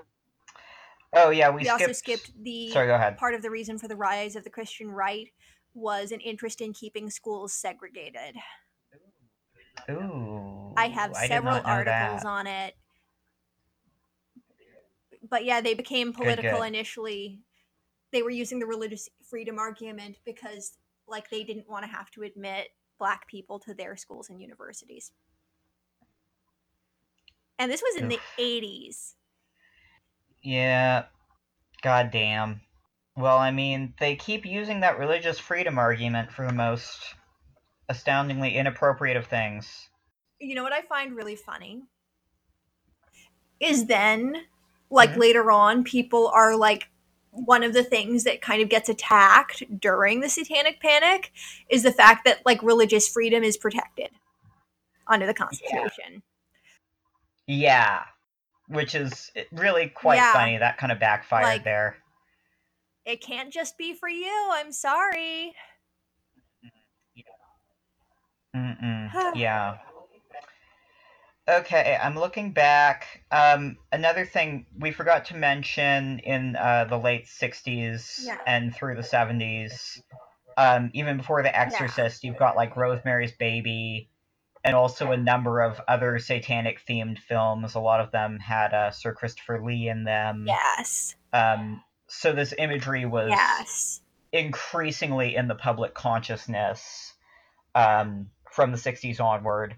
[1.16, 1.80] Oh yeah, we, we skipped...
[1.80, 3.16] also skipped the Sorry, go ahead.
[3.16, 5.28] part of the reason for the rise of the Christian right
[5.74, 8.36] was an interest in keeping schools segregated.
[9.90, 10.65] Ooh.
[10.76, 12.74] I have I several articles on it.
[15.28, 16.66] But yeah, they became political good, good.
[16.66, 17.40] initially.
[18.12, 22.22] They were using the religious freedom argument because like they didn't want to have to
[22.22, 25.12] admit black people to their schools and universities.
[27.58, 29.14] And this was in the 80s.
[30.42, 31.04] Yeah.
[31.82, 32.60] God damn.
[33.16, 37.14] Well, I mean, they keep using that religious freedom argument for the most
[37.88, 39.88] astoundingly inappropriate of things.
[40.46, 41.82] You know what I find really funny?
[43.59, 44.37] Is then,
[44.90, 46.88] like later on, people are like,
[47.32, 51.32] one of the things that kind of gets attacked during the Satanic Panic
[51.68, 54.09] is the fact that like religious freedom is protected
[55.09, 56.22] under the Constitution.
[57.46, 58.04] Yeah.
[58.68, 60.32] Which is eh, really quite Yeah.
[60.32, 60.56] funny.
[60.59, 61.96] That kind of backfired Like- there.
[63.04, 64.48] It can't just be for you.
[64.52, 65.54] I'm sorry.
[68.56, 69.35] Mm-mm.
[69.35, 69.78] yeah.
[71.48, 73.22] Okay, I'm looking back.
[73.30, 78.38] Um, another thing we forgot to mention in uh, the late 60s Yeah.
[78.46, 80.00] and through the 70s,
[80.56, 84.11] um, even before The Exorcist, you've got like Rosemary's Baby
[84.64, 87.76] and also a number of other satanic themed films.
[87.76, 90.46] A lot of them had uh, Sir Christopher Lee in them.
[90.48, 91.14] Yes.
[91.32, 94.00] Um, so this imagery was Yes.
[94.32, 97.14] increasingly in the public consciousness
[97.76, 99.76] um, from the 60s onward,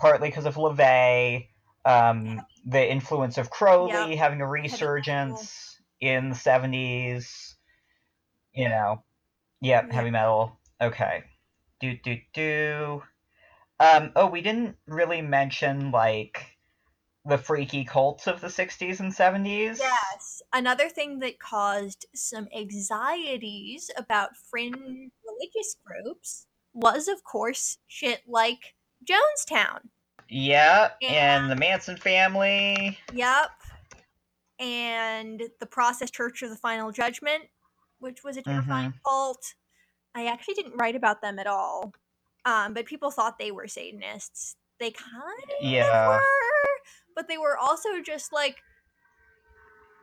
[0.00, 1.48] partly because of LaVey,
[1.84, 4.18] um, the influence of Crowley Yep.
[4.18, 7.56] having a resurgence in the 70s,
[8.52, 9.04] you know.
[9.60, 9.92] Yep, Yep.
[9.92, 10.58] heavy metal.
[10.80, 11.24] Okay.
[11.80, 13.02] Do, do, do.
[13.78, 16.58] Um, oh, we didn't really mention, like,
[17.26, 19.78] the freaky cults of the 60s and 70s.
[19.78, 20.42] Yes.
[20.52, 28.74] Another thing that caused some anxieties about fringe religious groups was, of course, shit like
[29.04, 29.80] Jonestown.
[30.28, 31.36] Yeah, Yeah.
[31.40, 32.98] and the Manson family.
[33.12, 33.50] Yep.
[34.58, 37.44] And the Process Church of the Final Judgment,
[37.98, 39.54] which was a terrifying cult.
[40.14, 41.92] I actually didn't write about them at all.
[42.44, 44.56] Um, but people thought they were Satanists.
[44.78, 46.08] They kind of Yeah.
[46.08, 46.22] were,
[47.14, 48.56] but they were also just like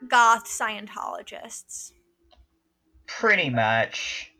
[0.08, 1.92] goth Scientologists.
[3.08, 4.32] Pretty much.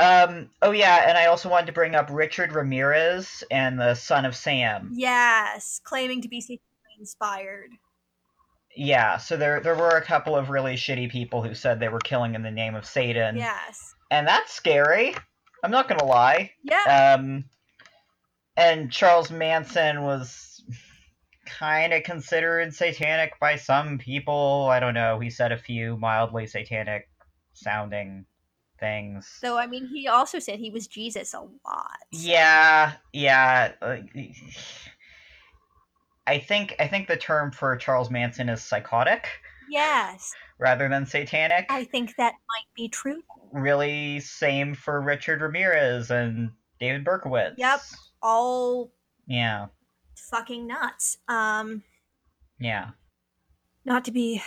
[0.00, 4.24] Um, oh yeah, and I also wanted to bring up Richard Ramirez and the Son
[4.24, 4.92] of Sam.
[4.94, 7.68] Yes, claiming to be Satanically inspired.
[8.74, 11.98] Yeah, so there there were a couple of really shitty people who said they were
[11.98, 13.36] killing in the name of Satan.
[13.36, 13.94] Yes.
[14.10, 15.14] And that's scary.
[15.62, 16.52] I'm not gonna lie.
[16.62, 17.16] Yeah.
[17.18, 17.44] Um
[18.56, 20.62] and Charles Manson was
[21.44, 24.68] kind of considered satanic by some people.
[24.70, 25.18] I don't know.
[25.18, 27.06] He said a few mildly satanic
[27.52, 28.24] sounding
[28.80, 29.38] things.
[29.42, 31.98] Though I mean, he also said he was Jesus a lot.
[32.10, 33.72] Yeah, yeah.
[36.26, 39.26] I think I think the term for Charles Manson is psychotic
[39.70, 41.66] Yes, rather than satanic.
[41.68, 43.22] I think that might be true.
[43.52, 47.54] Really, same for Richard Ramirez and David Berkowitz.
[47.56, 47.80] Yep.
[48.22, 48.92] All
[49.26, 49.66] Yeah.
[50.30, 51.18] fucking nuts.
[51.28, 51.82] Um,
[52.58, 52.90] Yeah.
[53.84, 54.42] not to be.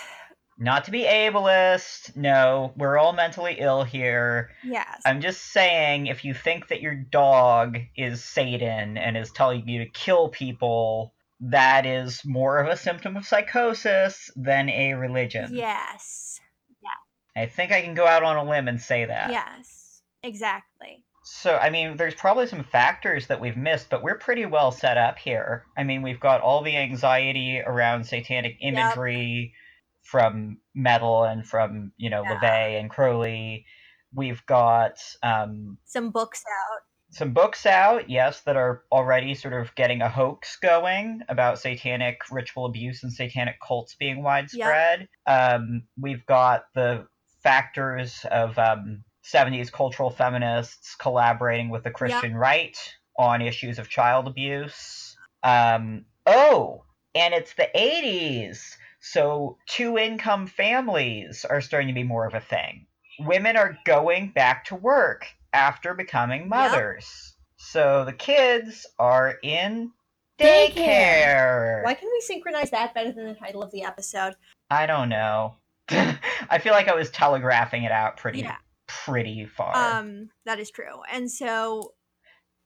[0.64, 2.16] Not to be ableist.
[2.16, 4.52] No, we're all mentally ill here.
[4.64, 5.02] Yes.
[5.06, 9.84] I'm just saying, if you think that your dog is Satan and is telling you
[9.84, 15.50] to kill people, that is more of a symptom of psychosis than a religion.
[15.52, 16.40] Yes.
[16.82, 17.44] Yeah.
[17.44, 19.32] I think I can go out on a limb and say that.
[19.32, 20.02] Yes.
[20.24, 21.04] Exactly.
[21.26, 24.98] So, I mean, there's probably some factors that we've missed, but we're pretty well set
[24.98, 25.66] up here.
[25.76, 29.54] I mean, we've got all the anxiety around satanic imagery
[30.04, 32.40] from metal and from, you know, Yeah.
[32.40, 33.66] LaVey and Crowley.
[34.14, 36.82] We've got um, Some books out.
[37.10, 42.18] some books out, yes, that are already sort of getting a hoax going about satanic
[42.32, 45.08] ritual abuse and satanic cults being widespread.
[45.28, 47.08] Um, we've got the
[47.44, 52.78] factors of um, 70s cultural feminists collaborating with the Christian right
[53.18, 55.16] on issues of child abuse.
[55.44, 56.84] Um, oh,
[57.16, 58.76] and it's the 80s,
[59.06, 62.88] so two income families are starting to be more of a thing.
[63.20, 67.36] Women are going back to work after becoming mothers.
[67.58, 69.92] So the kids are in
[70.40, 71.84] daycare.
[71.84, 74.36] Why can we synchronize that better than the title of the episode?
[74.70, 75.58] I don't know.
[75.90, 78.56] I feel like I was telegraphing it out pretty Yeah.
[78.88, 80.00] pretty far.
[80.00, 81.02] Um, that is true.
[81.12, 81.94] And so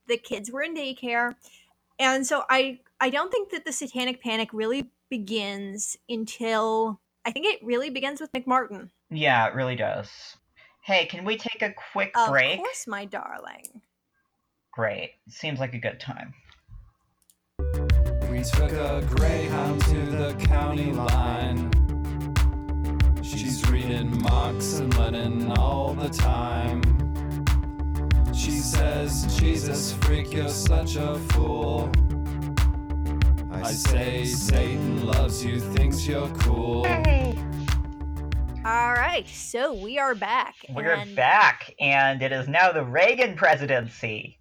[0.08, 1.34] the kids were in daycare.
[1.98, 7.46] And so I I don't think that the satanic panic really begins until I think
[7.46, 8.90] it really begins with McMartin.
[9.10, 10.10] yeah, it really does.
[10.84, 12.58] Hey, can we take a quick Of break?
[12.60, 13.82] course, my darling.
[14.72, 15.12] Great.
[15.28, 16.34] Seems like a good time.
[18.32, 21.72] We took a Greyhound to the county line.
[23.24, 26.82] She's reading Marx and Lenin all the time.
[28.34, 31.92] She says, Jesus, freak, you're such a fool.
[33.64, 36.86] I say, Satan loves you, thinks you're cool.
[38.66, 40.56] All right, so we are back.
[40.70, 44.40] We're and- back, and it is now the Reagan presidency.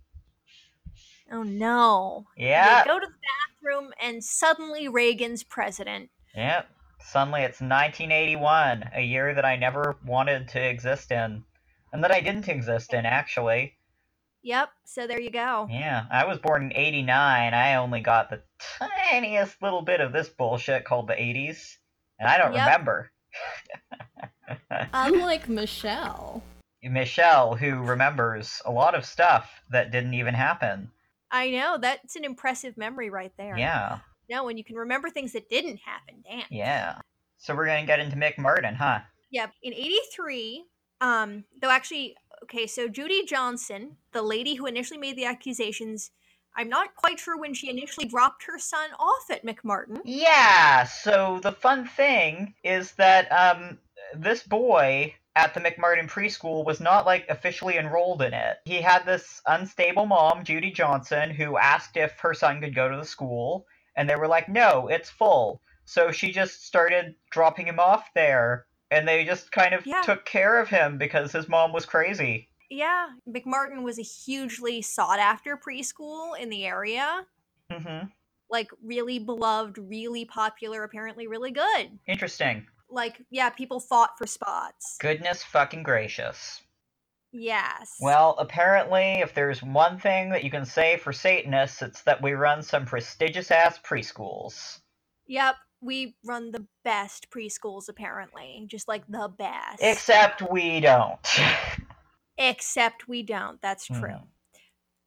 [1.30, 2.26] Oh no.
[2.36, 2.80] Yeah.
[2.80, 6.10] You go to the bathroom and suddenly Reagan's president.
[6.34, 6.68] Yep.
[7.00, 11.44] Suddenly it's 1981, a year that I never wanted to exist in.
[11.92, 13.75] And that I didn't exist in, actually.
[14.46, 15.66] Yep, so there you go.
[15.68, 17.52] Yeah, I was born in 89.
[17.52, 18.44] I only got the
[19.10, 21.78] tiniest little bit of this bullshit called the 80s.
[22.20, 22.60] And I don't Yep.
[22.64, 23.10] remember.
[24.92, 26.44] Unlike Michelle.
[26.80, 30.92] Michelle, who remembers a lot of stuff that didn't even happen.
[31.32, 33.58] I know, that's an impressive memory right there.
[33.58, 33.98] Yeah,
[34.30, 36.46] No, when you can remember things that didn't happen, damn.
[36.50, 37.00] yeah.
[37.38, 39.00] So we're gonna get into McMartin, huh?
[39.30, 39.54] Yep.
[39.64, 40.66] In 83,
[41.00, 42.14] um, though actually,
[42.46, 46.12] okay, so Judy Johnson, the lady who initially made the accusations,
[46.56, 50.00] I'm not quite sure when she initially dropped her son off at McMartin.
[50.04, 53.78] Yeah, so the fun thing is that um
[54.14, 58.58] this boy at the McMartin preschool was not like officially enrolled in it.
[58.64, 62.96] He had this unstable mom, Judy Johnson, who asked if her son could go to
[62.96, 63.66] the school,
[63.96, 68.66] and they were like, "No, it's full." So she just started dropping him off there,
[68.90, 70.02] and they just kind of Yeah.
[70.02, 72.48] took care of him because his mom was crazy.
[72.70, 77.26] Yeah, McMartin was a hugely sought after preschool in the area.
[77.70, 78.04] hmm
[78.48, 81.98] Like, really beloved, really popular, apparently really good.
[82.06, 82.66] Interesting.
[82.88, 84.96] Like, yeah, people fought for spots.
[85.00, 86.62] Goodness fucking gracious.
[87.32, 87.96] Yes.
[88.00, 92.32] Well, apparently, if there's one thing that you can say for Satanists, it's that we
[92.32, 94.80] run some prestigious ass preschools.
[95.26, 98.64] Yep, we run the best preschools, apparently.
[98.66, 99.80] Just like the best.
[99.80, 101.18] Except we don't.
[102.38, 103.60] Except we don't.
[103.62, 104.20] That's true.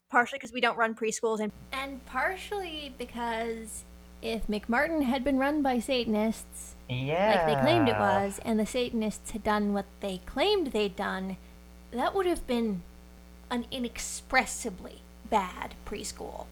[0.09, 3.85] Partially because we don't run preschools, and And partially because
[4.21, 7.45] If McMartin had been run by Satanists, yeah.
[7.45, 11.37] like they claimed it was, and the Satanists had done what they claimed they'd done,
[11.91, 12.83] that would have been
[13.49, 16.47] an inexpressibly bad preschool.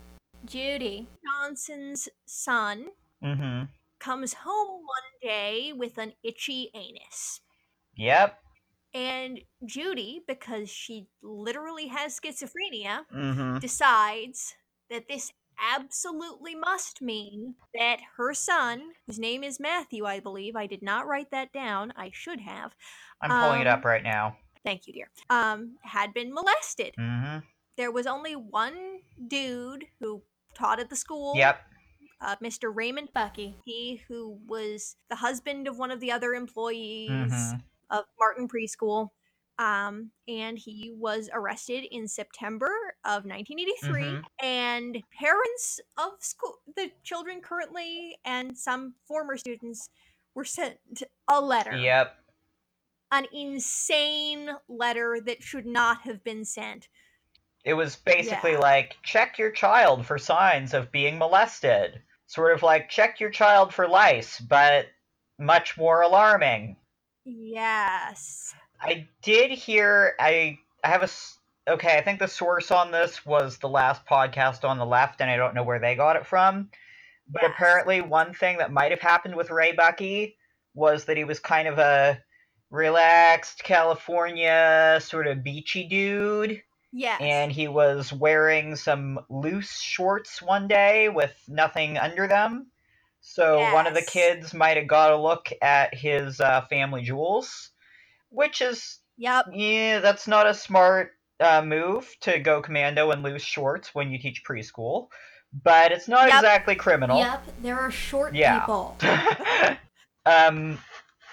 [0.45, 2.91] Judy Johnson's son
[3.23, 3.63] Mm-hmm.
[3.99, 7.41] Comes home one day with an itchy anus.
[7.95, 8.37] Yep.
[8.93, 13.59] And Judy, because she literally has schizophrenia, Mm-hmm.
[13.59, 14.55] decides
[14.89, 15.31] that this
[15.73, 21.07] absolutely must mean that her son, whose name is Matthew, I believe, I did not
[21.07, 22.75] write that down, I should have.
[23.21, 24.37] I'm pulling it Um, up right now.
[24.63, 25.09] Thank you, dear.
[25.29, 26.93] Um, had been molested.
[26.99, 27.39] Mm-hmm.
[27.75, 30.21] There was only one dude who
[30.55, 31.33] taught at the school.
[31.35, 31.59] Yep.
[32.19, 32.71] Uh, Mr.
[32.73, 33.55] Raymond Buckey.
[33.63, 37.61] He, who was the husband of one of the other employees Mhm.
[37.91, 39.09] of Martin Preschool.
[39.59, 44.03] Um, and he was arrested in September of 1983.
[44.03, 44.23] Mhm.
[44.39, 49.89] And parents of school, the children currently, and some former students
[50.35, 50.79] were sent
[51.27, 51.75] a letter.
[51.75, 52.23] Yep.
[53.11, 56.87] An insane letter that should not have been sent.
[57.63, 58.59] It was basically Yeah.
[58.59, 62.03] like check your child for signs of being molested.
[62.27, 64.87] Sort of like check your child for lice, but
[65.39, 66.75] much more alarming.
[67.25, 68.53] Yes.
[68.79, 73.25] I did hear I I have a s- okay, I think the source on this
[73.25, 76.25] was the last podcast on the left and I don't know where they got it
[76.25, 76.69] from.
[77.29, 77.51] But Yes.
[77.55, 80.37] apparently one thing that might have happened with Ray Buckey
[80.73, 82.21] was that he was kind of a
[82.69, 86.61] relaxed California sort of beachy dude
[86.91, 87.21] Yes.
[87.21, 92.67] and he was wearing some loose shorts one day with nothing under them.
[93.21, 97.71] So one of the kids might have got a look at his uh, family jewels,
[98.29, 99.45] which is yep.
[99.51, 104.17] yeah, that's not a smart uh, move to go commando in loose shorts when you
[104.17, 105.09] teach preschool,
[105.63, 106.35] but it's not Yep.
[106.37, 107.17] exactly criminal.
[107.17, 108.59] Yep, there are short Yeah.
[108.59, 108.97] people.
[110.25, 110.79] um,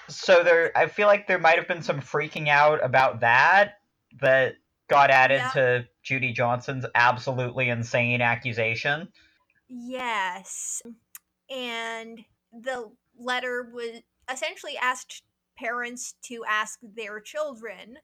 [0.09, 3.79] so there, I feel like there might have been some freaking out about that
[4.19, 4.55] that
[4.87, 5.51] got added Yeah.
[5.51, 9.11] to Judy Johnson's absolutely insane accusation.
[9.67, 10.81] Yes.
[11.49, 15.23] And the letter was essentially asked
[15.57, 17.97] parents to ask their children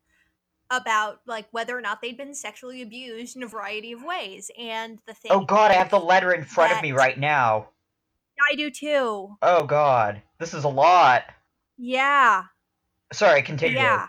[0.69, 4.49] about like whether or not they'd been sexually abused in a variety of ways.
[4.57, 7.69] And the thing Oh God, I have the letter in front of me right now.
[8.49, 9.37] I do too.
[9.41, 11.23] Oh God, this is a lot.
[11.77, 12.43] Yeah.
[13.13, 13.77] Sorry, continue.
[13.77, 14.07] Yeah.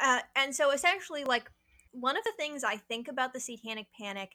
[0.00, 1.50] Uh, and so essentially, like,
[1.92, 4.32] one of the things I think about the satanic panic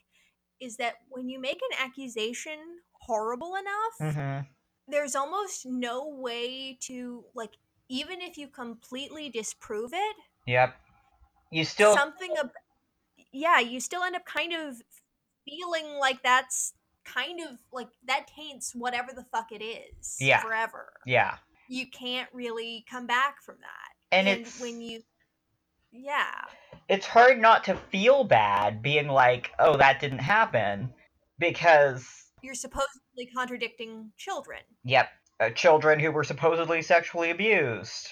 [0.60, 2.58] is that when you make an accusation
[2.92, 4.40] horrible enough, hmm
[4.88, 7.52] there's almost no way to, like,
[7.88, 10.74] even if you completely disprove it, Yep.
[11.52, 12.50] You still something ab-
[13.30, 14.82] yeah, you still end up kind of
[15.48, 20.42] feeling like that's kind of like that taints whatever the fuck it is Yeah.
[20.42, 20.94] forever.
[21.06, 21.38] Yeah.
[21.68, 23.92] You can't really come back from that.
[24.10, 25.02] And it's- when you
[25.92, 26.44] yeah.
[26.88, 30.92] It's hard not to feel bad being like, "Oh, that didn't happen,"
[31.38, 32.06] because
[32.42, 34.60] You're supposedly contradicting children.
[34.84, 35.08] yep,
[35.40, 38.08] uh, children who were supposedly sexually abused.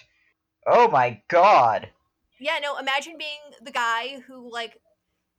[0.67, 1.91] Oh my god.
[2.39, 4.79] Yeah, no, imagine being the guy who like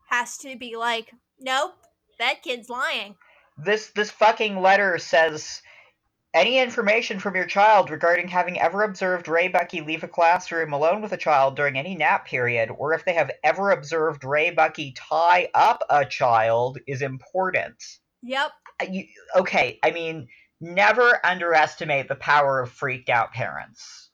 [0.10, 1.76] has to be like, Nope,
[2.20, 3.16] that kid's lying.
[3.58, 5.62] This this fucking letter says
[6.34, 11.02] any information from your child regarding having ever observed Ray Buckey leave a classroom alone
[11.02, 14.94] with a child during any nap period, or if they have ever observed Ray Buckey
[14.96, 17.76] tie up a child, is important.
[18.24, 18.52] Yep.
[18.82, 19.06] Uh, You,
[19.36, 20.28] okay, I mean,
[20.62, 24.10] never underestimate the power of freaked out parents.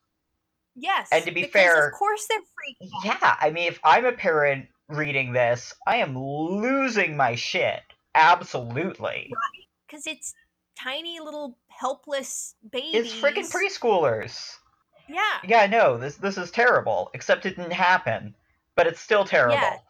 [0.76, 1.10] Yes.
[1.12, 3.22] And to be fair- of course they're freaked out.
[3.22, 7.82] Yeah, I mean, if I'm a parent reading this, I am losing my shit.
[8.16, 9.32] Absolutely.
[9.88, 10.34] because it's
[10.78, 12.94] tiny little helpless babies.
[12.94, 14.56] It's freaking preschoolers.
[15.10, 15.22] Yeah.
[15.48, 17.10] Yeah, no, this this is terrible.
[17.14, 18.36] Except it didn't happen,
[18.76, 19.84] but it's still terrible.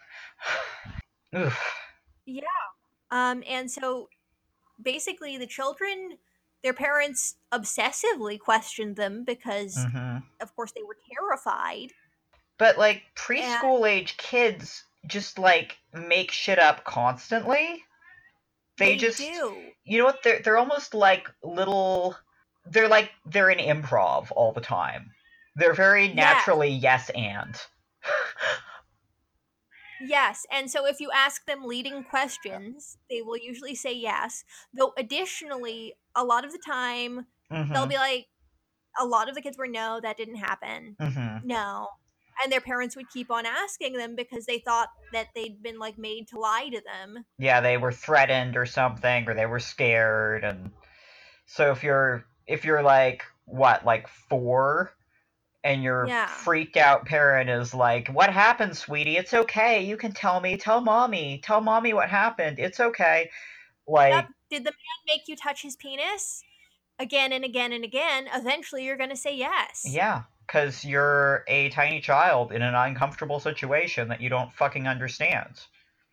[1.34, 1.52] Yeah.
[2.26, 2.42] yeah.
[3.12, 4.10] Um, and so
[4.82, 6.18] basically, the children,
[6.64, 10.24] their parents obsessively questioned them because, Mhm.
[10.42, 11.94] of course, they were terrified.
[12.58, 17.84] But like preschool age kids just like make shit up constantly.
[18.78, 19.72] They, just do.
[19.86, 22.16] you know what they're they're almost like little
[22.66, 25.12] they're like they're in improv all the time.
[25.56, 27.60] They're very naturally yes and.
[30.00, 34.44] Yes, and so if you ask them leading questions, they will usually say yes.
[34.72, 37.90] Though, additionally, a lot of the time they'll Mhm.
[37.90, 38.28] be like,
[39.00, 40.96] a lot of the kids were no, that didn't happen.
[41.00, 41.44] Mhm.
[41.44, 41.90] No.
[42.44, 45.98] And their parents would keep on asking them because they thought that they'd been like
[45.98, 47.26] made to lie to them.
[47.40, 50.72] Yeah, they were threatened or something or they were scared and
[51.48, 54.92] so if you're if you're like what, like 4
[55.64, 56.28] and your Yeah.
[56.28, 59.18] freaked out parent is like, "What happened, sweetie?
[59.18, 59.82] It's okay.
[59.84, 60.58] You can tell me.
[60.58, 61.40] Tell mommy.
[61.44, 62.60] Tell mommy what happened.
[62.60, 63.30] It's okay."
[63.88, 64.28] Like Yep.
[64.50, 66.44] Did the man make you touch his penis?
[67.00, 68.28] Again and again and again.
[68.34, 69.84] Eventually, you're going to say yes.
[69.86, 75.60] Yeah, because you're a tiny child in an uncomfortable situation that you don't fucking understand.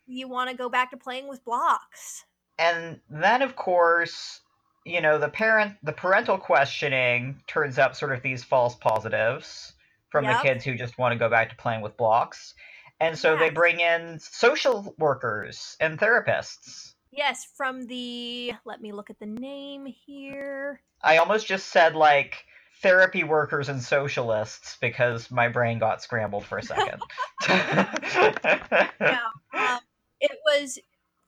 [0.05, 2.25] You want to go back to playing with blocks.
[2.59, 4.41] And then, of course,
[4.85, 9.73] you know, the parent, the parental questioning turns up sort of these false positives
[10.09, 12.53] from the kids who just want to go back to playing with blocks.
[13.01, 16.93] And so they bring in social workers and therapists.
[17.11, 18.53] Yes, from the.
[18.65, 20.81] Let me look at the name here.
[21.01, 22.45] I almost just said like
[22.81, 27.01] therapy workers and socialists because my brain got scrambled for a second.
[28.99, 29.19] No,
[29.53, 29.79] um,
[30.19, 30.79] it was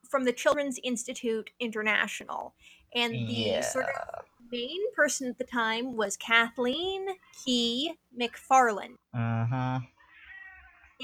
[0.10, 2.54] from the Children's Institute International.
[2.96, 3.62] And the yeah.
[3.62, 7.08] sort of main person at the time was Kathleen
[7.44, 8.98] Kee MacFarlane.
[9.16, 9.86] Mm-hmm.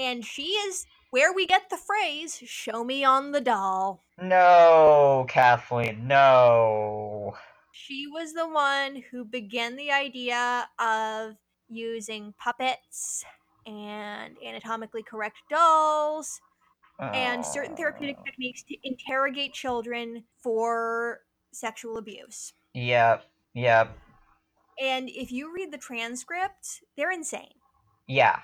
[0.00, 4.02] And she is where we get the phrase, show me on the doll.
[4.20, 7.36] No, Kathleen, no.
[7.76, 11.34] She was the one who began the idea of
[11.68, 13.24] using puppets
[13.66, 16.40] and anatomically correct dolls
[17.00, 18.24] and certain therapeutic Oh.
[18.24, 21.22] techniques to interrogate children for
[21.52, 22.52] sexual abuse.
[22.74, 23.98] Yep, yep,
[24.80, 27.54] And if you read the transcript, they're insane.
[28.06, 28.40] yeah.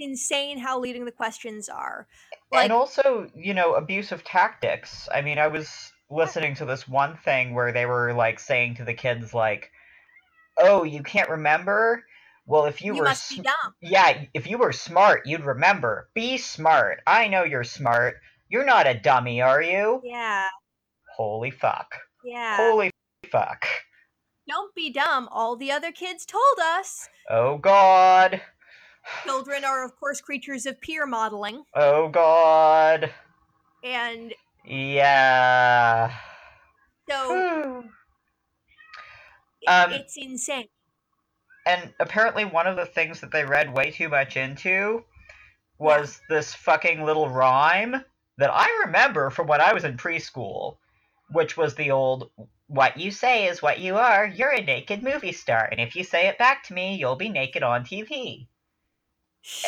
[0.00, 2.06] Insane how leading the questions are.
[2.52, 5.08] Like, and also, you know, abusive tactics.
[5.12, 8.84] I mean, I was listening to this one thing where they were like saying to
[8.84, 9.70] the kids, like,
[10.58, 12.04] "Oh, you can't remember?
[12.46, 13.74] Well, if you, you, were, must be sm- dumb.
[13.82, 16.08] yeah, if you were smart, you'd remember.
[16.14, 17.00] Be smart.
[17.06, 18.16] I know you're smart.
[18.48, 20.00] You're not a dummy, are you?
[20.02, 20.46] Yeah,
[21.16, 21.94] Holy fuck.
[22.24, 22.56] yeah.
[22.56, 22.90] Holy
[23.30, 23.66] fuck.
[24.48, 25.28] Don't be dumb.
[25.30, 27.08] All the other kids told us.
[27.28, 28.40] Oh God.
[29.24, 31.64] Children are, of course, creatures of peer modeling.
[31.74, 33.10] Oh God.
[33.84, 34.32] And
[34.64, 36.12] Yeah.
[37.08, 37.84] so
[39.62, 40.68] it- Um, it's insane.
[41.66, 45.04] and apparently one of the things that they read way too much into
[45.78, 48.04] was this fucking little rhyme
[48.38, 50.78] that I remember from when I was in preschool,
[51.30, 52.30] which was the old
[52.66, 54.26] what you say is what you are.
[54.26, 57.30] You're a naked movie star, and if you say it back to me, you'll be
[57.30, 58.47] naked on TV.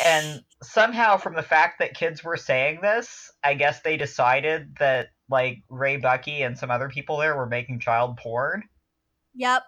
[0.05, 5.09] And somehow from the fact that kids were saying this, I guess they decided that
[5.29, 8.63] like Ray Buckey and some other people there were making child porn
[9.33, 9.63] Yep.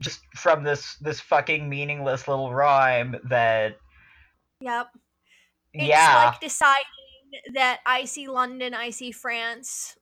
[0.00, 3.76] just from this this fucking meaningless little rhyme that
[4.60, 4.88] Yep.
[5.74, 6.84] It's yeah like deciding
[7.54, 9.96] that I see London, I see France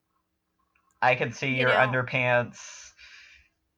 [1.02, 1.76] I can see You your know.
[1.76, 2.92] underpants.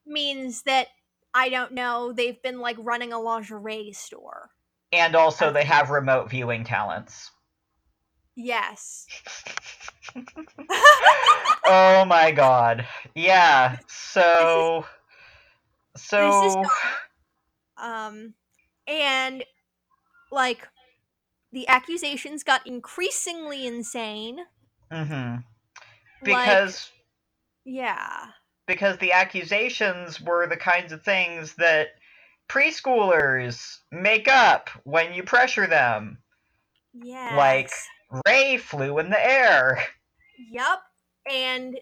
[0.07, 0.89] means that
[1.35, 4.51] I don't know, they've been like running a lingerie store.
[4.93, 7.31] And also, they have remote viewing talents.
[8.37, 9.07] Yes.
[11.67, 12.87] oh my god.
[13.15, 13.79] Yeah.
[13.89, 14.87] So.
[15.97, 16.65] So.
[17.77, 18.35] um
[18.87, 19.45] and
[20.31, 20.67] like
[21.53, 24.39] the accusations got increasingly insane.
[26.23, 26.91] Like, Because.
[27.65, 28.29] yeah.
[28.67, 31.89] because the accusations were the kinds of things that
[32.49, 36.19] preschoolers make up when you pressure them.
[36.93, 37.37] Yes.
[37.37, 37.71] Like-
[38.27, 39.83] Ray flew in the air.
[40.51, 40.79] Yep.
[41.31, 41.79] And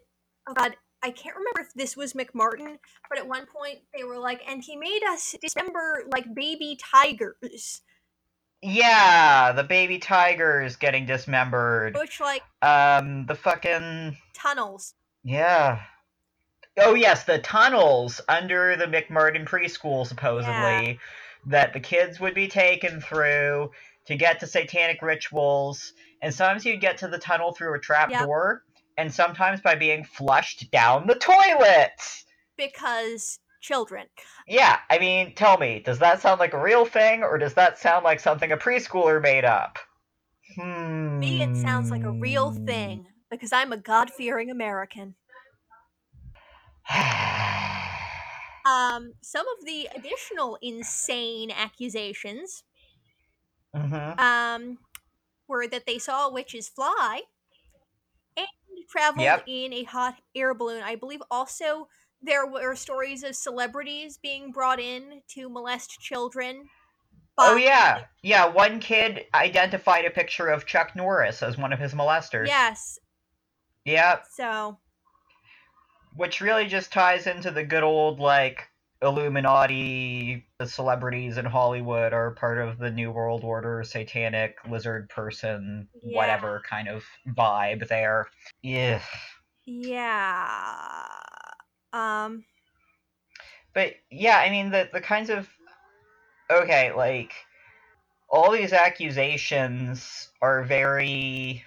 [0.49, 4.19] oh god, I can't remember if this was McMartin, but at one point they were
[4.19, 7.83] like, and he made us dismember like baby tigers.
[8.61, 11.95] Yeah, the baby tigers getting dismembered.
[11.97, 14.95] Which like Um, the fucking tunnels.
[15.23, 15.81] yeah.
[16.79, 20.99] Oh yes, the tunnels under the McMartin preschool supposedly
[21.47, 23.71] that the kids would be taken through
[24.07, 28.11] to get to satanic rituals, and sometimes you'd get to the tunnel through a trap
[28.11, 28.21] Yep.
[28.21, 28.63] door,
[28.99, 32.25] and sometimes by being flushed down the toilet.
[32.57, 34.07] Because children.
[34.47, 37.79] Yeah, I mean, tell me, does that sound like a real thing, or does that
[37.79, 39.79] sound like something a preschooler made up?
[40.57, 41.19] Hmm.
[41.21, 43.07] Me, it sounds like a real thing.
[43.29, 45.17] Because I'm a God fearing American.
[48.65, 52.65] Um, some of the additional insane accusations
[53.75, 54.79] hmm um,
[55.49, 57.23] were that they saw witches fly
[58.37, 58.47] and
[58.89, 59.45] traveled Yep.
[59.47, 60.83] in a hot air balloon.
[60.83, 61.89] I believe also
[62.23, 66.69] there were stories of celebrities being brought in to molest children.
[67.39, 68.47] Oh yeah, yeah.
[68.47, 72.47] One kid identified a picture of Chuck Norris as one of his molesters.
[72.47, 72.99] Yes.
[73.85, 74.27] Yep.
[74.33, 74.79] So
[76.17, 78.69] Which really just ties into the good old like
[79.03, 80.47] Illuminati.
[80.59, 86.17] The celebrities in Hollywood are part of the New World Order, satanic lizard person, Yeah.
[86.17, 88.27] whatever kind of vibe there.
[88.63, 89.01] Yeah.
[89.67, 91.07] yeah.
[91.93, 92.45] Um.
[93.75, 95.49] But yeah, I mean the the kinds of
[96.51, 97.33] okay, like
[98.29, 101.65] all these accusations are very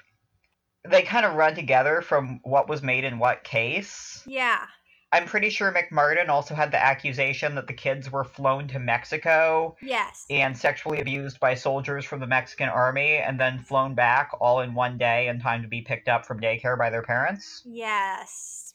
[0.90, 4.24] they kind of run together from what was made in what case.
[4.26, 4.66] Yeah.
[5.12, 9.76] I'm pretty sure McMartin also had the accusation that the kids were flown to Mexico
[9.82, 10.26] Yes.
[10.30, 14.76] and sexually abused by soldiers from the Mexican army and then flown back all in
[14.76, 17.64] one day in time to be picked up from daycare by their parents.
[17.66, 18.74] Yes.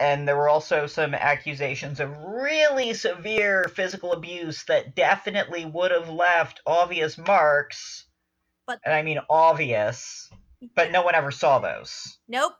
[0.00, 6.08] and there were also some accusations of really severe physical abuse that definitely would have
[6.08, 8.06] left obvious marks.
[8.64, 10.30] But- and I mean obvious,
[10.74, 12.18] but no one ever saw those.
[12.28, 12.54] Nope.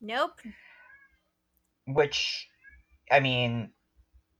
[0.00, 0.40] Nope.
[1.86, 2.48] Which,
[3.10, 3.70] I mean,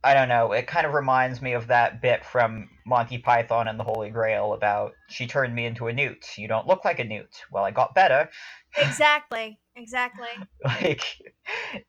[0.03, 0.53] I don't know.
[0.53, 4.53] It kind of reminds me of that bit from Monty Python and the Holy Grail
[4.53, 6.37] about she turned me into a newt.
[6.37, 7.43] You don't look like a newt.
[7.51, 8.29] Well, I got better.
[8.77, 9.57] Exactly.
[9.77, 10.27] Exactly.
[10.65, 11.05] like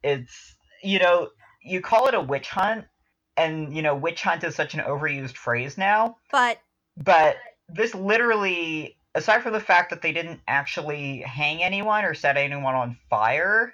[0.03, 1.29] it's you know
[1.63, 2.85] you call it a witch hunt
[3.37, 6.59] and you know witch hunt is such an overused phrase now But
[6.95, 7.37] but
[7.69, 12.75] this literally aside from the fact that they didn't actually hang anyone or set anyone
[12.75, 13.73] on fire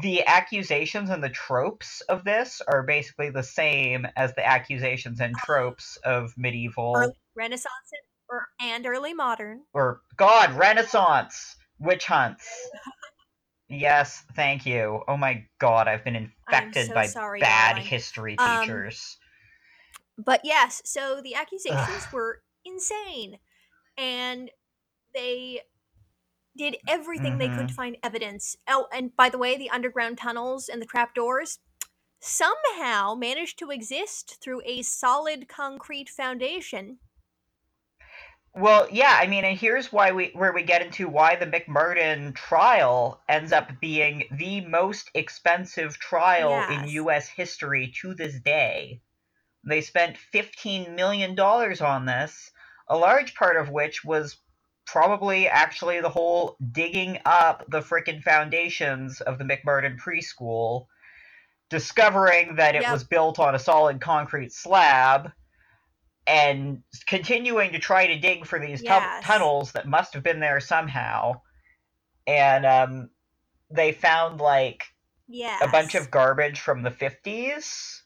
[0.00, 5.34] the accusations and the tropes of this are basically the same as the accusations and
[5.36, 9.62] tropes of medieval early Renaissance and, or, and early modern.
[9.72, 11.56] or god renaissance!
[11.78, 12.48] Witch hunts.
[13.68, 15.02] Yes thank you.
[15.06, 19.18] Oh my god i've been infected so by sorry, bad history Um, teachers.
[20.18, 22.12] But yes, so the accusations Ugh.
[22.12, 23.38] were insane.
[23.96, 24.50] And
[25.14, 25.60] they
[26.56, 27.66] did everything they could mm-hmm.
[27.66, 28.56] to find evidence.
[28.68, 31.58] Oh, and by the way, the underground tunnels and the trapdoors
[32.20, 36.98] somehow managed to exist through a solid concrete foundation.
[38.54, 42.34] well yeah i mean and here's why we where we get into why the McMartin
[42.34, 49.02] trial ends up being the most expensive trial in us history to this day
[49.62, 52.50] they spent 15 million dollars on this
[52.88, 54.38] a large part of which was
[54.86, 60.86] probably actually the whole digging up the frickin' foundations of the McMartin preschool,
[61.70, 62.92] discovering that it Yep.
[62.92, 65.32] was built on a solid concrete slab,
[66.26, 68.86] and continuing to try to dig for these tu-
[69.22, 71.40] tunnels that must have been there somehow.
[72.26, 73.10] And um,
[73.70, 74.84] they found like
[75.28, 75.60] Yes.
[75.62, 78.02] a bunch of garbage from the 50s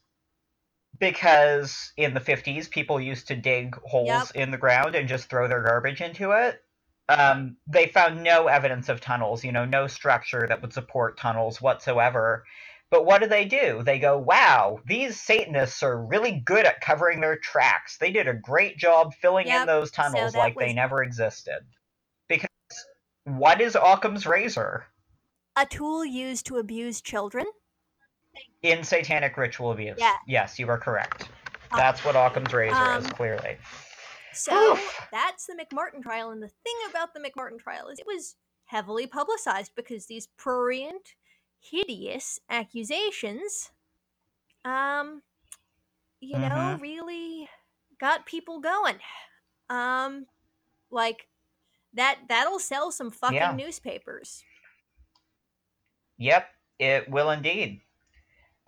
[1.00, 4.36] because in the 50s people used to dig holes Yep.
[4.36, 6.62] in the ground and just throw their garbage into it
[7.08, 11.60] um, they found no evidence of tunnels you know no structure that would support tunnels
[11.60, 12.44] whatsoever
[12.90, 17.20] but what do they do they go wow these satanists are really good at covering
[17.20, 19.62] their tracks they did a great job filling Yep.
[19.62, 21.60] in those tunnels that like they never existed
[22.28, 22.48] because
[23.24, 24.86] what is occam's razor
[25.56, 27.46] A tool used to abuse children.
[28.62, 30.14] In satanic ritual abuse Yeah.
[30.26, 31.28] yes you are correct
[31.72, 33.56] Uh, that's what occam's razor is um, clearly
[34.32, 35.08] So Oof.
[35.10, 38.36] that's the McMartin trial, and the thing about the McMartin trial is it was
[38.66, 41.14] heavily publicized because these prurient,
[41.58, 43.72] hideous accusations,
[44.64, 45.22] um,
[46.20, 46.80] you know, Mhm.
[46.80, 47.50] really
[47.98, 49.00] got people going.
[49.68, 50.26] Um,
[50.90, 51.26] like
[51.94, 53.52] that that'll sell some fucking Yeah.
[53.52, 54.44] newspapers.
[56.18, 56.48] Yep,
[56.78, 57.82] it will indeed.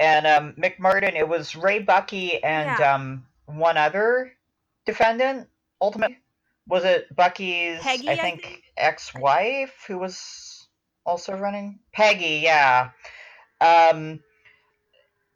[0.03, 2.95] And um, McMartin, it was Ray Buckey and Yeah.
[2.95, 4.33] um, one other
[4.85, 5.49] defendant.
[5.81, 6.19] Ultimately,
[6.67, 7.79] was it Buckey's?
[7.81, 8.63] Peggy, I think, think?
[8.77, 10.67] ex-wife who was
[11.07, 11.79] also running.
[11.93, 12.91] Peggy, yeah.
[13.61, 14.21] Um,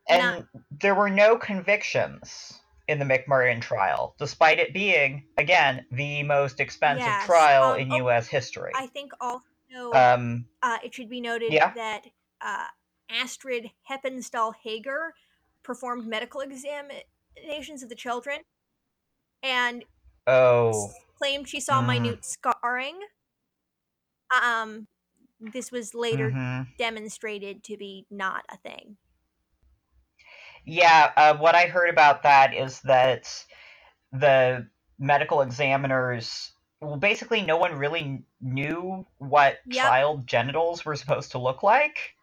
[0.09, 6.25] and Not- there were no convictions in the McMartin trial, despite it being again the
[6.25, 8.27] most expensive Yes, trial um, in oh, U.S.
[8.27, 8.73] history.
[8.75, 11.73] I think also um, uh, it should be noted Yeah.
[11.75, 12.03] that
[12.41, 12.67] uh,
[13.11, 15.15] Astrid Heppenstall Heger
[15.63, 18.41] performed medical examinations of the children
[19.43, 19.85] and
[20.27, 20.91] oh.
[21.19, 21.87] claimed she saw Mm.
[21.87, 22.99] minute scarring.
[24.43, 24.89] Um,
[25.41, 26.67] this was later mhm.
[26.79, 28.97] demonstrated to be not a thing.
[30.65, 33.45] Yeah, uh, what I heard about that is that
[34.13, 39.85] the medical examiners, well, basically, no one really knew what Yep.
[39.87, 42.16] child genitals were supposed to look like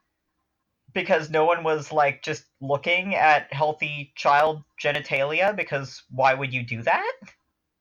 [0.94, 6.64] because no one was like just looking at healthy child genitalia because why would you
[6.64, 7.14] do that?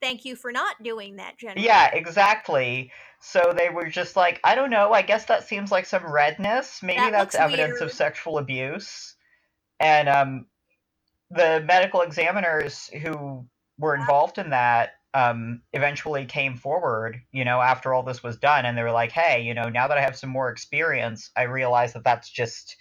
[0.01, 1.65] Thank you for not doing that, General.
[1.65, 2.91] Yeah, exactly.
[3.21, 6.83] So they were just like, I don't know, I guess that seems like some redness.
[6.83, 9.15] Maybe That that's evidence of sexual abuse.
[9.79, 10.47] And um
[11.31, 13.47] the medical examiners who
[13.79, 18.67] were involved in that um eventually came forward, you know, after all this was done
[18.67, 21.43] and they were like, "Hey, you know, now that I have some more experience, I
[21.45, 22.77] realize that that's just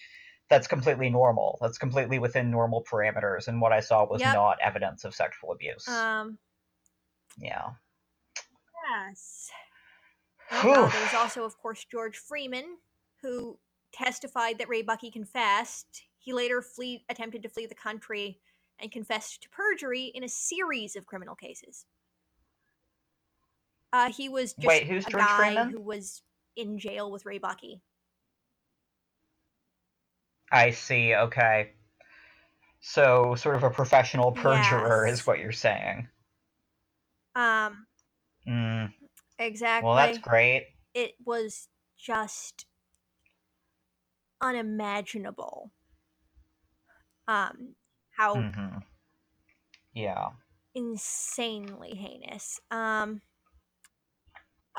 [0.52, 1.58] that's completely normal.
[1.62, 4.36] That's completely within normal parameters and what I saw was Yep.
[4.36, 6.38] not evidence of sexual abuse." Um.
[7.38, 7.70] yeah.
[8.90, 9.50] Yes.
[10.52, 12.78] God, there was also, of course, George Freeman,
[13.22, 13.58] who
[13.94, 16.04] testified that Ray Buckey confessed.
[16.20, 18.40] He later flee, attempted to flee the country
[18.80, 21.86] and confessed to perjury in a series of criminal cases.
[23.94, 25.70] Uh, he was just Wait, who's a George guy Freeman?
[25.70, 26.22] who was
[26.56, 27.82] in jail with Ray Buckey.
[30.52, 31.16] I see.
[31.16, 31.72] Okay.
[32.82, 35.14] So, sort of a professional perjurer Yes.
[35.14, 36.10] is what you're saying.
[37.36, 37.88] Um,
[38.48, 38.94] Mm,
[39.40, 39.86] exactly.
[39.86, 40.68] well, that's great.
[40.94, 42.66] It was just
[44.42, 45.72] unimaginable.
[47.28, 47.76] Um,
[48.12, 48.78] how Mm-hmm.
[49.94, 50.32] Yeah.
[50.74, 52.60] insanely heinous.
[52.72, 53.22] Um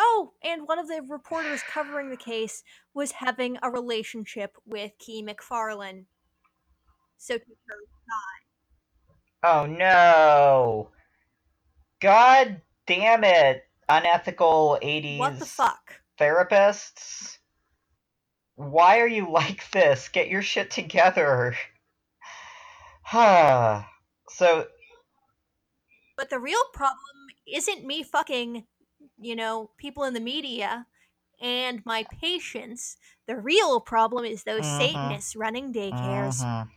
[0.05, 5.23] Oh, and one of the reporters covering the case was having a relationship with Kee
[5.23, 6.07] MacFarlane.
[7.19, 7.77] So to her,
[9.45, 10.91] Oh no!
[12.01, 13.63] God damn it!
[13.89, 16.01] Unethical 80s what the fuck?
[16.19, 17.39] therapists.
[18.57, 20.09] Why are you like this?
[20.09, 21.55] Get your shit together.
[23.03, 23.83] Huh.
[24.31, 24.67] so,
[26.17, 26.99] But the real problem
[27.47, 28.65] isn't me fucking,
[29.23, 30.87] you know, people in the media
[31.41, 32.97] and my patients.
[33.27, 34.79] The real problem is those Mhm.
[34.79, 36.43] Satanists running daycares.
[36.43, 36.69] mhm.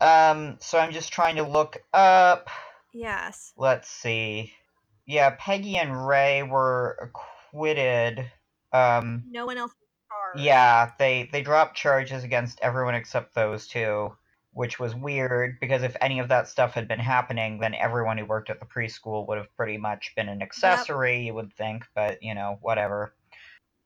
[0.00, 2.48] Um, so I'm just trying to look up.
[2.92, 3.52] Yes.
[3.56, 4.52] let's see.
[5.06, 8.30] Yeah, Peggy and Ray were acquitted.
[8.72, 10.44] Um, No one else was charged.
[10.46, 14.16] yeah, they they dropped charges against everyone except those two,
[14.52, 18.26] which was weird because if any of that stuff had been happening, then everyone who
[18.26, 22.22] worked at the preschool would have pretty much been an accessory, you would think, but
[22.22, 23.14] you know, whatever.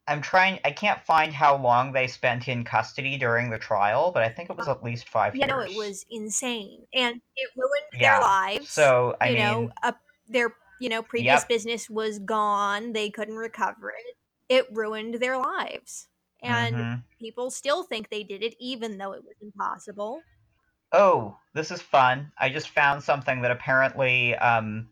[0.08, 4.22] I'm trying I can't find how long they spent in custody during the trial, but
[4.24, 5.46] I think it was at least 5 Yeah, years.
[5.46, 8.68] no, it was insane, and it ruined Yeah, their lives.
[8.68, 9.92] So, I you mean, know, uh,
[10.28, 11.44] their you know previous Yep.
[11.44, 12.92] business was gone.
[12.92, 14.16] They couldn't recover it.
[14.48, 16.08] It ruined their lives,
[16.42, 17.04] and mhm.
[17.20, 20.26] people still think they did it, even though it was impossible.
[20.96, 22.30] Oh, this is fun.
[22.38, 24.88] I just found something that apparently um,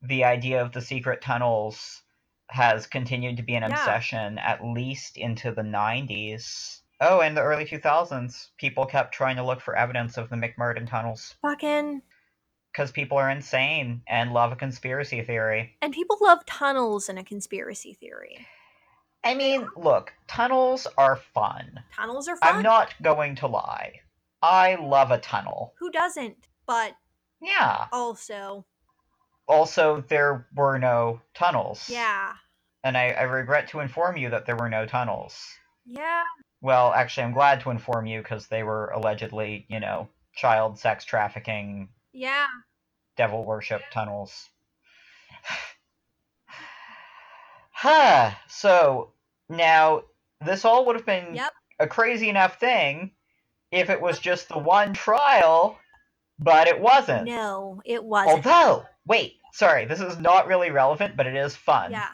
[0.00, 2.00] the idea of the secret tunnels
[2.48, 3.70] has continued to be an Yeah.
[3.72, 6.80] obsession at least into the 90s.
[6.98, 10.88] Oh, in the early 2000s, people kept trying to look for evidence of the McMartin
[10.88, 12.00] tunnels Fucking.
[12.72, 15.76] because people are insane and love a conspiracy theory.
[15.82, 18.46] And people love tunnels in a conspiracy theory.
[19.22, 21.80] I mean, look, tunnels are fun.
[21.94, 22.56] Tunnels are fun.
[22.56, 24.00] I'm not going to lie.
[24.44, 25.72] I love a tunnel.
[25.78, 26.48] Who doesn't?
[26.66, 26.94] But
[27.40, 27.86] Yeah.
[27.90, 28.66] also,
[29.48, 31.88] Also, there were no tunnels.
[31.88, 32.34] yeah.
[32.82, 35.42] And I, I regret to inform you that there were no tunnels.
[35.86, 36.24] Yeah.
[36.60, 41.06] Well, actually, I'm glad to inform you because they were allegedly, you know, child sex
[41.06, 42.46] trafficking, Yeah.
[43.16, 44.50] devil worship tunnels.
[47.72, 48.32] huh.
[48.48, 49.12] So,
[49.48, 50.02] now,
[50.44, 51.52] this all would have been Yep.
[51.80, 53.13] a crazy enough thing
[53.74, 55.78] if it was just the one trial,
[56.38, 57.24] but it wasn't.
[57.24, 58.46] No, it wasn't.
[58.46, 61.90] Although, wait, sorry, this is not really relevant, but it is fun.
[61.90, 62.08] yeah.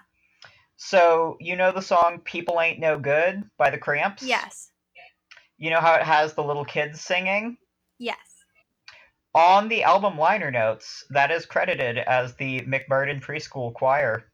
[0.77, 4.23] So, you know the song People Ain't No Good by the Cramps?
[4.23, 4.71] Yes.
[5.59, 7.59] You know how it has the little kids singing?
[7.99, 8.17] Yes.
[9.35, 14.25] On the album liner notes, that is credited as the McMartin Preschool Choir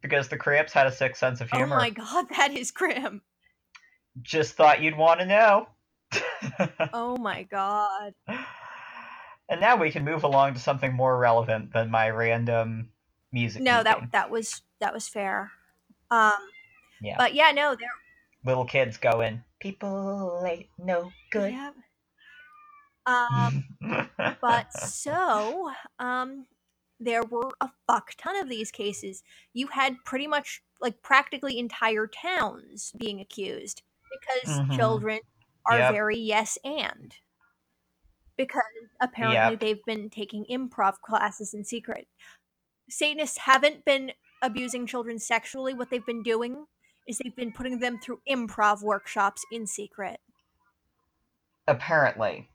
[0.00, 1.76] because the Cramps had a sixth sense of humor.
[1.76, 3.20] Oh my god, that is grim.
[4.22, 5.68] Just thought you'd want to know.
[6.92, 8.14] Oh my god.
[9.48, 12.90] and now we can move along to something more relevant than my random
[13.32, 13.62] music.
[13.62, 15.52] No, that that was that was fair.
[16.10, 16.32] Um
[17.00, 17.16] Yeah.
[17.18, 17.88] but yeah, no, there
[18.44, 21.52] little kids going, People ain't no good.
[21.52, 21.70] yeah.
[23.06, 23.64] Um
[24.40, 26.46] but so, um
[27.02, 29.22] there were a fuck ton of these cases.
[29.54, 34.76] You had pretty much like practically entire towns being accused because Mhm.
[34.76, 35.20] children
[35.66, 35.92] are Yep.
[35.92, 37.16] very yes and
[38.36, 38.62] because
[39.00, 39.60] apparently Yep.
[39.60, 42.08] they've been taking improv classes in secret.
[42.88, 45.74] Satanists haven't been abusing children sexually.
[45.74, 46.66] What they've been doing
[47.06, 50.20] is they've been putting them through improv workshops in secret.
[51.66, 52.48] Apparently.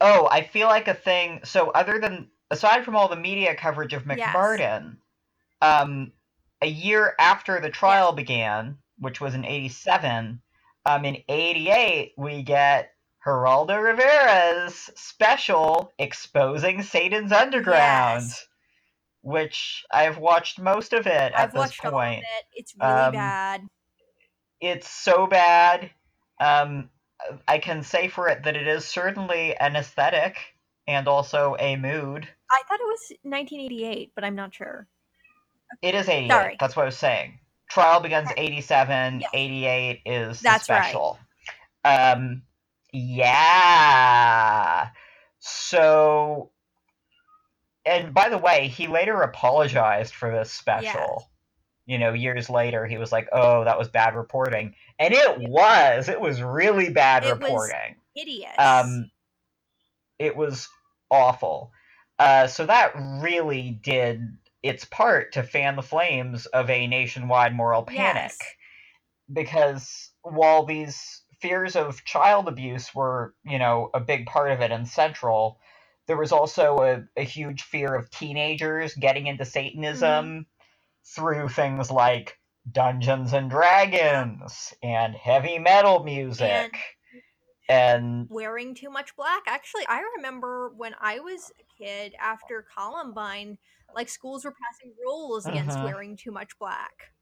[0.00, 1.40] Oh, I feel like a thing.
[1.44, 4.34] So, other than aside from all the media coverage of Yes.
[4.34, 4.96] McMartin,
[5.60, 6.12] um,
[6.62, 10.42] a year after the trial began, which was in '87,
[10.86, 12.92] um, in '88 we get
[13.24, 18.46] Geraldo Rivera's special exposing Satan's Underground, Yes.
[19.22, 22.22] which I've watched most of it at I've this watched all of point.
[22.22, 22.44] it.
[22.54, 23.66] It's really Um, bad.
[24.60, 25.90] it's so bad.
[26.40, 26.88] Um,
[27.46, 30.38] I can say for it that it is certainly an aesthetic
[30.86, 32.26] and also a mood.
[32.50, 34.88] I thought it was 1988, but I'm not sure.
[35.82, 36.30] It is 88.
[36.30, 36.56] Sorry.
[36.58, 37.38] That's what I was saying.
[37.70, 39.20] Trial begins 87.
[39.20, 39.30] Yes.
[39.32, 40.82] 88 is That's the right.
[40.84, 41.18] special.
[41.84, 42.42] Um,
[43.60, 44.88] yeah.
[45.38, 46.50] So,
[47.86, 51.30] and by the way, he later apologized for this special.
[51.86, 56.08] You know, years later, he was like, "Oh, that was bad reporting," and it was.
[56.08, 57.96] It was really bad It was- reporting.
[58.14, 58.52] Hideous.
[58.58, 59.10] Um,
[60.18, 60.68] it was
[61.10, 61.72] awful.
[62.18, 62.92] Uh, so that
[63.22, 64.20] really did
[64.62, 68.32] its part to fan the flames of a nationwide moral panic.
[68.32, 68.38] Yes.
[69.32, 74.70] Because while these fears of child abuse were, you know, a big part of it
[74.70, 75.58] and central,
[76.06, 80.40] there was also a, a huge fear of teenagers getting into Satanism mm-hmm.
[81.04, 82.36] through things like
[82.70, 86.72] Dungeons and Dragons and heavy metal music.
[87.68, 89.42] and wearing too much black.
[89.46, 93.56] Actually, I remember when I was a kid after Columbine,
[93.94, 95.84] like schools were passing rules against Mhm.
[95.84, 97.12] wearing too much black.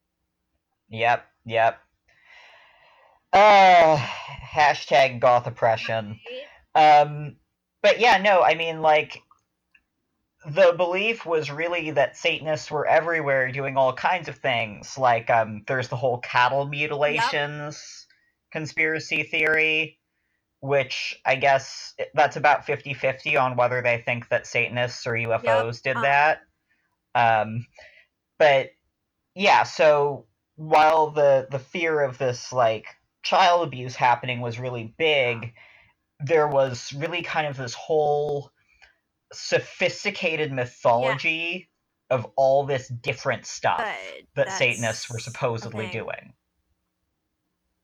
[0.89, 1.81] Yep, yep.
[3.33, 6.19] Uh, hashtag goth oppression.
[6.75, 7.37] Um,
[7.83, 9.21] but yeah, no, I mean, like,
[10.47, 14.97] the belief was really that Satanists were everywhere doing all kinds of things.
[14.97, 18.07] Like, um, there's the whole cattle mutilations
[18.51, 19.99] conspiracy theory,
[20.61, 25.83] which I guess that's about 50 50 on whether they think that Satanists or UFOs
[25.83, 26.03] did uh.
[26.03, 26.41] that.
[27.19, 27.67] Um,
[28.39, 28.71] but
[29.35, 32.87] yeah, so while the the fear of this like
[33.23, 35.55] child abuse happening was really big,
[36.21, 38.51] there was really kind of this whole
[39.33, 41.69] sophisticated mythology
[42.11, 43.79] of all this different stuff
[44.35, 45.99] But that Satanists were supposedly okay.
[45.99, 46.33] doing.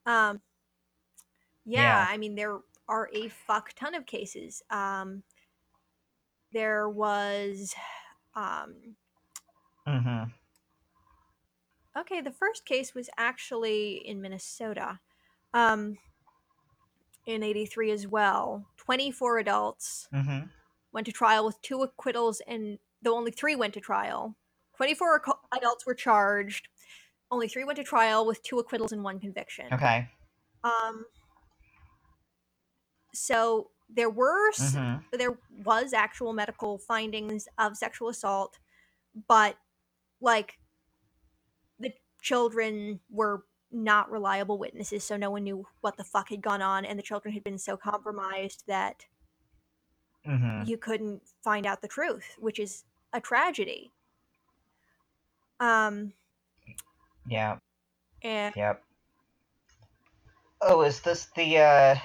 [0.07, 0.41] Um,
[1.65, 2.07] yeah, Yeah.
[2.09, 4.63] I mean there are a fuck ton of cases.
[4.71, 5.23] Um,
[6.53, 7.75] there was,
[8.35, 8.97] um,
[9.87, 10.25] hmm
[11.97, 15.01] okay, the first case was actually in Minnesota,
[15.53, 15.99] um,
[17.27, 18.67] in '83 as well.
[18.77, 20.41] Twenty-four adults hmm
[20.93, 24.37] went to trial with two acquittals, and though only three went to trial,
[24.77, 26.69] 24 ac- adults were charged.
[27.31, 29.73] Only three went to trial with two acquittals and one conviction.
[29.73, 30.09] Okay.
[30.65, 31.07] Um,
[33.13, 35.05] so there were Mhm.
[35.13, 38.59] there was actual medical findings of sexual assault,
[39.29, 39.57] but
[40.25, 40.59] like
[41.79, 46.63] the children were not reliable witnesses, so no one knew what the fuck had gone
[46.63, 49.05] on, and the children had been so compromised that
[50.27, 50.67] Mhm.
[50.67, 53.93] you couldn't find out the truth, which is a tragedy.
[55.61, 56.15] Um,
[57.27, 57.59] Yeah.
[58.23, 58.83] and Yep.
[60.63, 61.97] Oh, is this the uh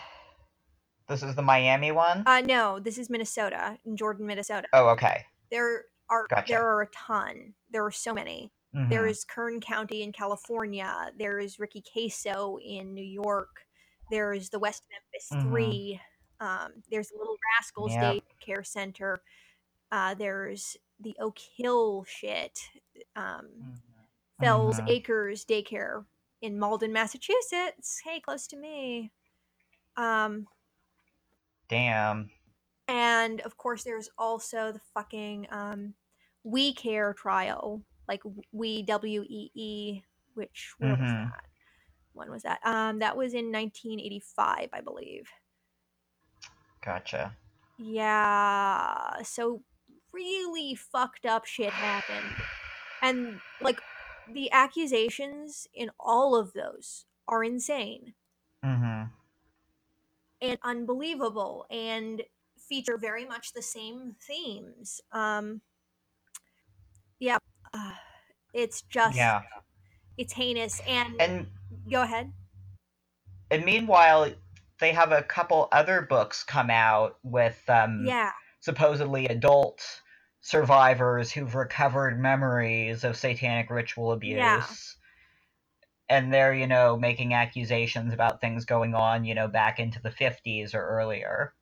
[1.08, 2.24] this is the Miami one?
[2.28, 4.68] uh, no, this is Minnesota, in Jordan, Minnesota.
[4.74, 5.26] oh, okay.
[5.50, 6.54] There are Gotcha.
[6.54, 7.54] there are a ton.
[7.70, 8.52] There are so many.
[8.76, 8.90] Mhm.
[8.90, 11.12] There is Kern County in California.
[11.18, 13.66] There is Ricky Queso in New York.
[14.12, 15.50] There is the West Memphis Mhm.
[15.50, 16.02] Three.
[16.40, 18.24] Um, there's Little Rascals Yep.
[18.42, 19.22] Daycare Center.
[19.92, 22.60] Uh, there's the Oak Hill shit.
[23.16, 23.82] Um,
[24.40, 24.90] Fells Mhm.
[24.90, 26.06] Acres Daycare
[26.42, 28.00] in Malden, Massachusetts.
[28.04, 29.12] Hey, close to me.
[29.98, 30.48] Um,
[31.68, 32.32] Damn.
[32.88, 35.96] and of course, there's also the fucking um,
[36.44, 38.22] Wee Care trial, like
[38.52, 40.02] Wee W E E,
[40.34, 41.26] which where was Mhm.
[41.34, 41.46] that?
[42.14, 42.60] When was that?
[42.66, 45.30] Um, that was in 1985, I believe.
[46.82, 47.38] Gotcha.
[47.78, 49.64] Yeah, so
[50.12, 52.44] really fucked up shit happened.
[53.02, 53.82] And like
[54.28, 58.16] the accusations in all of those are insane
[58.64, 59.12] Mhm.
[60.42, 62.24] and unbelievable and
[62.58, 65.02] feature very much the same themes.
[65.12, 65.62] Um
[67.20, 67.38] yeah,
[67.74, 67.92] uh,
[68.54, 69.42] it's just Yeah.
[70.18, 71.48] it's heinous and, And
[71.92, 72.32] go ahead.
[73.52, 74.32] and meanwhile,
[74.80, 78.32] they have a couple other books come out with um Yeah.
[78.62, 80.02] supposedly adult
[80.42, 84.38] survivors who've recovered memories of satanic ritual abuse.
[84.38, 84.66] Yeah.
[86.12, 90.10] And they're, you know, making accusations about things going on, you know, back into the
[90.10, 91.54] 50s or earlier.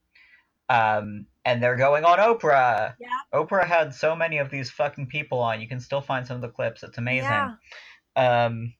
[0.69, 2.93] Um, and they're going on Oprah.
[2.99, 3.07] Yeah.
[3.33, 5.61] Oprah had so many of these fucking people on.
[5.61, 6.83] You can still find some of the clips.
[6.83, 7.29] It's amazing.
[7.31, 7.55] Yeah.
[8.17, 8.73] Um,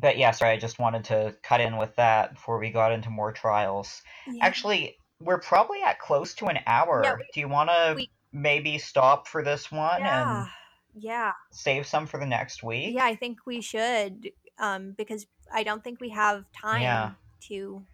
[0.00, 3.10] but yeah, sorry, I just wanted to cut in with that before we got into
[3.10, 4.00] more trials.
[4.26, 4.46] yeah.
[4.46, 7.02] Actually, we're probably at close to an hour.
[7.04, 10.40] Yeah, we- Do you want to we- maybe stop for this one yeah.
[10.40, 10.48] and
[10.94, 11.32] Yeah.
[11.50, 12.94] save some for the next week?
[12.94, 17.10] Yeah, I think we should um because I don't think we have time Yeah.
[17.48, 17.84] to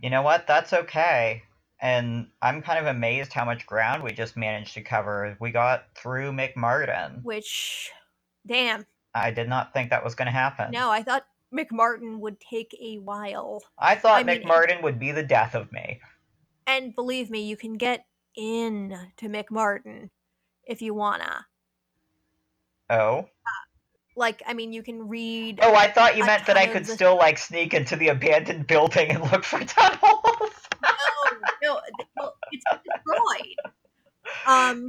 [0.00, 0.46] You know what?
[0.46, 1.42] That's okay.
[1.82, 5.36] And I'm kind of amazed how much ground we just managed to cover.
[5.40, 7.22] We got through McMartin.
[7.24, 7.90] which
[8.46, 8.86] damn.
[9.14, 10.70] I did not think that was going to happen.
[10.70, 13.62] No, I thought McMartin would take a while.
[13.78, 16.00] I thought I mean- McMartin would be the death of me.
[16.68, 18.06] And believe me, you can get
[18.36, 20.08] in to McMartin
[20.64, 21.46] if you wanna.
[22.88, 23.26] Oh.
[24.14, 25.58] Like, I mean, you can read.
[25.62, 29.10] Oh, I thought you meant that I could still like sneak into the abandoned building
[29.10, 30.00] and look for tunnels.
[30.82, 33.74] No, no, th- well, it's destroyed.
[34.46, 34.88] Um,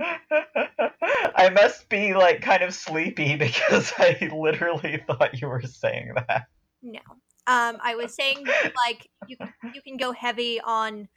[1.35, 6.47] I must be like kind of sleepy because I literally thought you were saying that.
[6.81, 6.99] no.
[7.45, 8.45] Um, I was saying
[8.85, 9.35] like you
[9.73, 11.09] you can go heavy on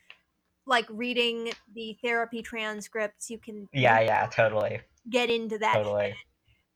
[0.67, 3.31] like reading the therapy transcripts.
[3.31, 6.15] You can Yeah, yeah, totally, get into that totally.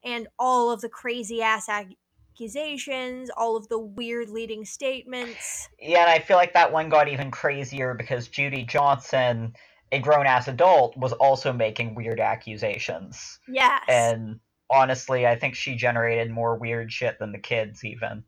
[0.04, 5.68] and all of the crazy ass accusations, all of the weird leading statements.
[5.80, 9.52] Yeah, and I feel like that one got even crazier because Judy Johnson,
[9.93, 13.38] a grown ass adult, was also making weird accusations.
[13.49, 13.82] Yes.
[13.88, 18.24] And honestly, I think she generated more weird shit than the kids even.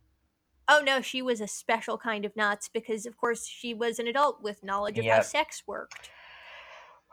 [0.69, 4.07] oh no, she was a special kind of nuts because of course she was an
[4.07, 6.11] adult with knowledge of how sex worked.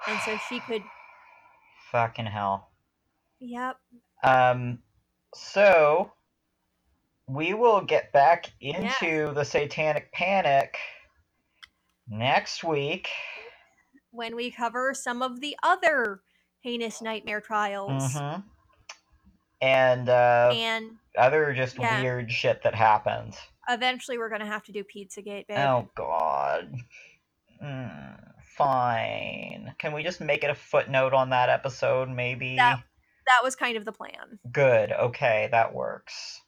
[0.08, 0.84] And so she could
[1.92, 2.70] Fucking hell.
[3.40, 3.78] Yep.
[4.24, 4.80] Um,
[5.34, 6.12] so
[7.28, 10.78] we will get back into the Satanic Panic
[12.08, 13.08] next week.
[14.12, 16.22] When we cover some of the other
[16.62, 18.14] heinous nightmare trials.
[18.14, 18.42] hmm
[19.62, 22.02] And uh, And other just yeah.
[22.02, 23.38] weird shit that happens.
[23.70, 25.58] eventually we're gonna have to do Pizzagate, babe.
[25.58, 26.74] Oh God.
[27.64, 28.20] Mm,
[28.58, 29.76] fine.
[29.80, 32.56] Can we just make it a footnote on that episode, maybe?
[32.56, 32.84] That-
[33.28, 34.40] That was kind of the plan.
[34.52, 34.92] Good.
[34.92, 36.42] Okay, that works.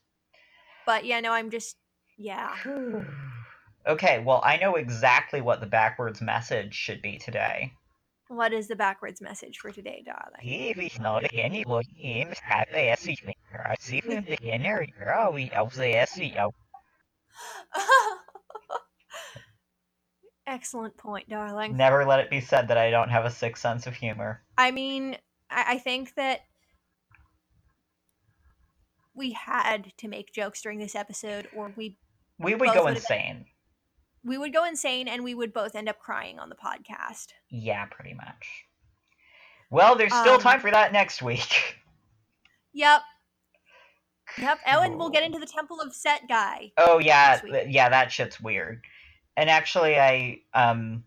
[0.85, 1.75] But yeah, no, I'm just
[2.17, 2.55] yeah.
[3.87, 7.73] okay, well, I know exactly what the backwards message should be today.
[8.27, 10.39] What is the backwards message for today, darling?
[10.41, 15.31] If it's not any look him at the SEO, I see him in there, you're
[15.31, 16.51] we know the oh, SEO.
[20.47, 21.75] Excellent point, darling.
[21.75, 24.41] Never let it be said that I don't have a sick sense of humor.
[24.57, 25.17] I mean,
[25.49, 26.41] I, I think that
[29.13, 31.97] we had to make jokes during this episode, or we
[32.39, 33.45] We would Both go insane.
[34.23, 37.27] We would go insane and we would both end up crying on the podcast.
[37.49, 38.65] Yeah, pretty much.
[39.69, 41.77] Well, there's still Um, time for that next week.
[42.73, 43.01] Yep.
[44.37, 44.59] Yep.
[44.65, 46.71] Oh, and we'll get into the Temple of Set guy.
[46.77, 47.53] Oh yeah, next week.
[47.53, 48.81] th- yeah, that shit's weird.
[49.35, 51.03] And actually, I um,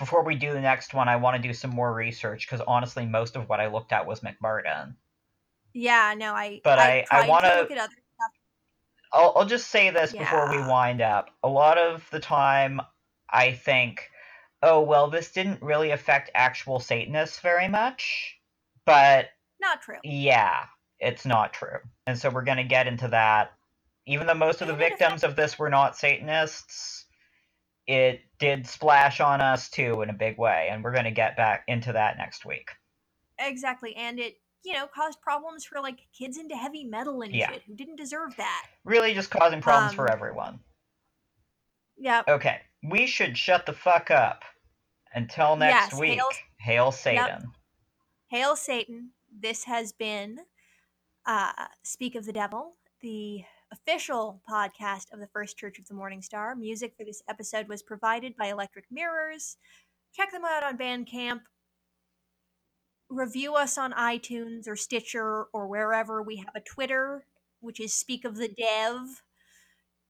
[0.00, 3.06] before we do the next one, I want to do some more research because honestly,
[3.06, 4.94] most of what I looked at was McMartin.
[5.74, 6.60] Yeah, no, I.
[6.64, 7.94] But I- I tried to wanna- look at other.
[9.12, 11.30] I'll, I'll just say this before we wind up.
[11.42, 12.80] A lot of the time,
[13.28, 14.10] I think,
[14.62, 18.36] oh well, this didn't really affect actual Satanists very much,
[18.84, 19.30] but
[19.60, 19.96] Not true.
[20.04, 20.64] yeah,
[20.98, 21.78] it's not true.
[22.06, 23.52] And so we're going to get into that.
[24.06, 27.04] Even though most of the victims of this were not Satanists,
[27.86, 30.68] it did splash on us too in a big way.
[30.70, 32.70] And we're going to get back into that next week.
[33.38, 37.50] Exactly, and it you know caused problems for like kids into heavy metal and Yeah.
[37.52, 38.66] shit who didn't deserve that.
[38.84, 40.60] Really just causing problems for Um, everyone.
[41.96, 42.22] Yeah.
[42.28, 44.44] Okay, we should shut the fuck up.
[45.12, 46.28] Until next Yes, week, hail-
[46.60, 47.52] hail Satan.
[48.28, 49.10] Hail Satan.
[49.32, 50.38] This has been
[51.26, 56.22] uh, Speak of the Devil, the official podcast of the First Church of the Morning
[56.22, 56.54] Star.
[56.54, 59.56] Music for this episode was provided by Electric Mirrors.
[60.14, 61.40] Check them out on Bandcamp.
[63.10, 66.22] Review us on iTunes or Stitcher or wherever.
[66.22, 67.26] We have a Twitter,
[67.60, 69.22] which is Speak of the Dev,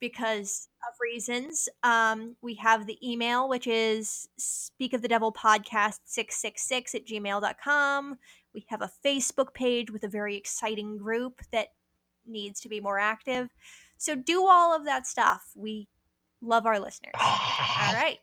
[0.00, 1.68] because of reasons.
[1.82, 8.18] Um, we have the email, which is speak of the devil podcast 666 at gmail.com.
[8.54, 11.68] We have a Facebook page with a very exciting group that
[12.26, 13.48] needs to be more active.
[13.98, 15.52] So do all of that stuff.
[15.54, 15.88] We
[16.40, 17.12] love our listeners.
[17.20, 18.18] All right.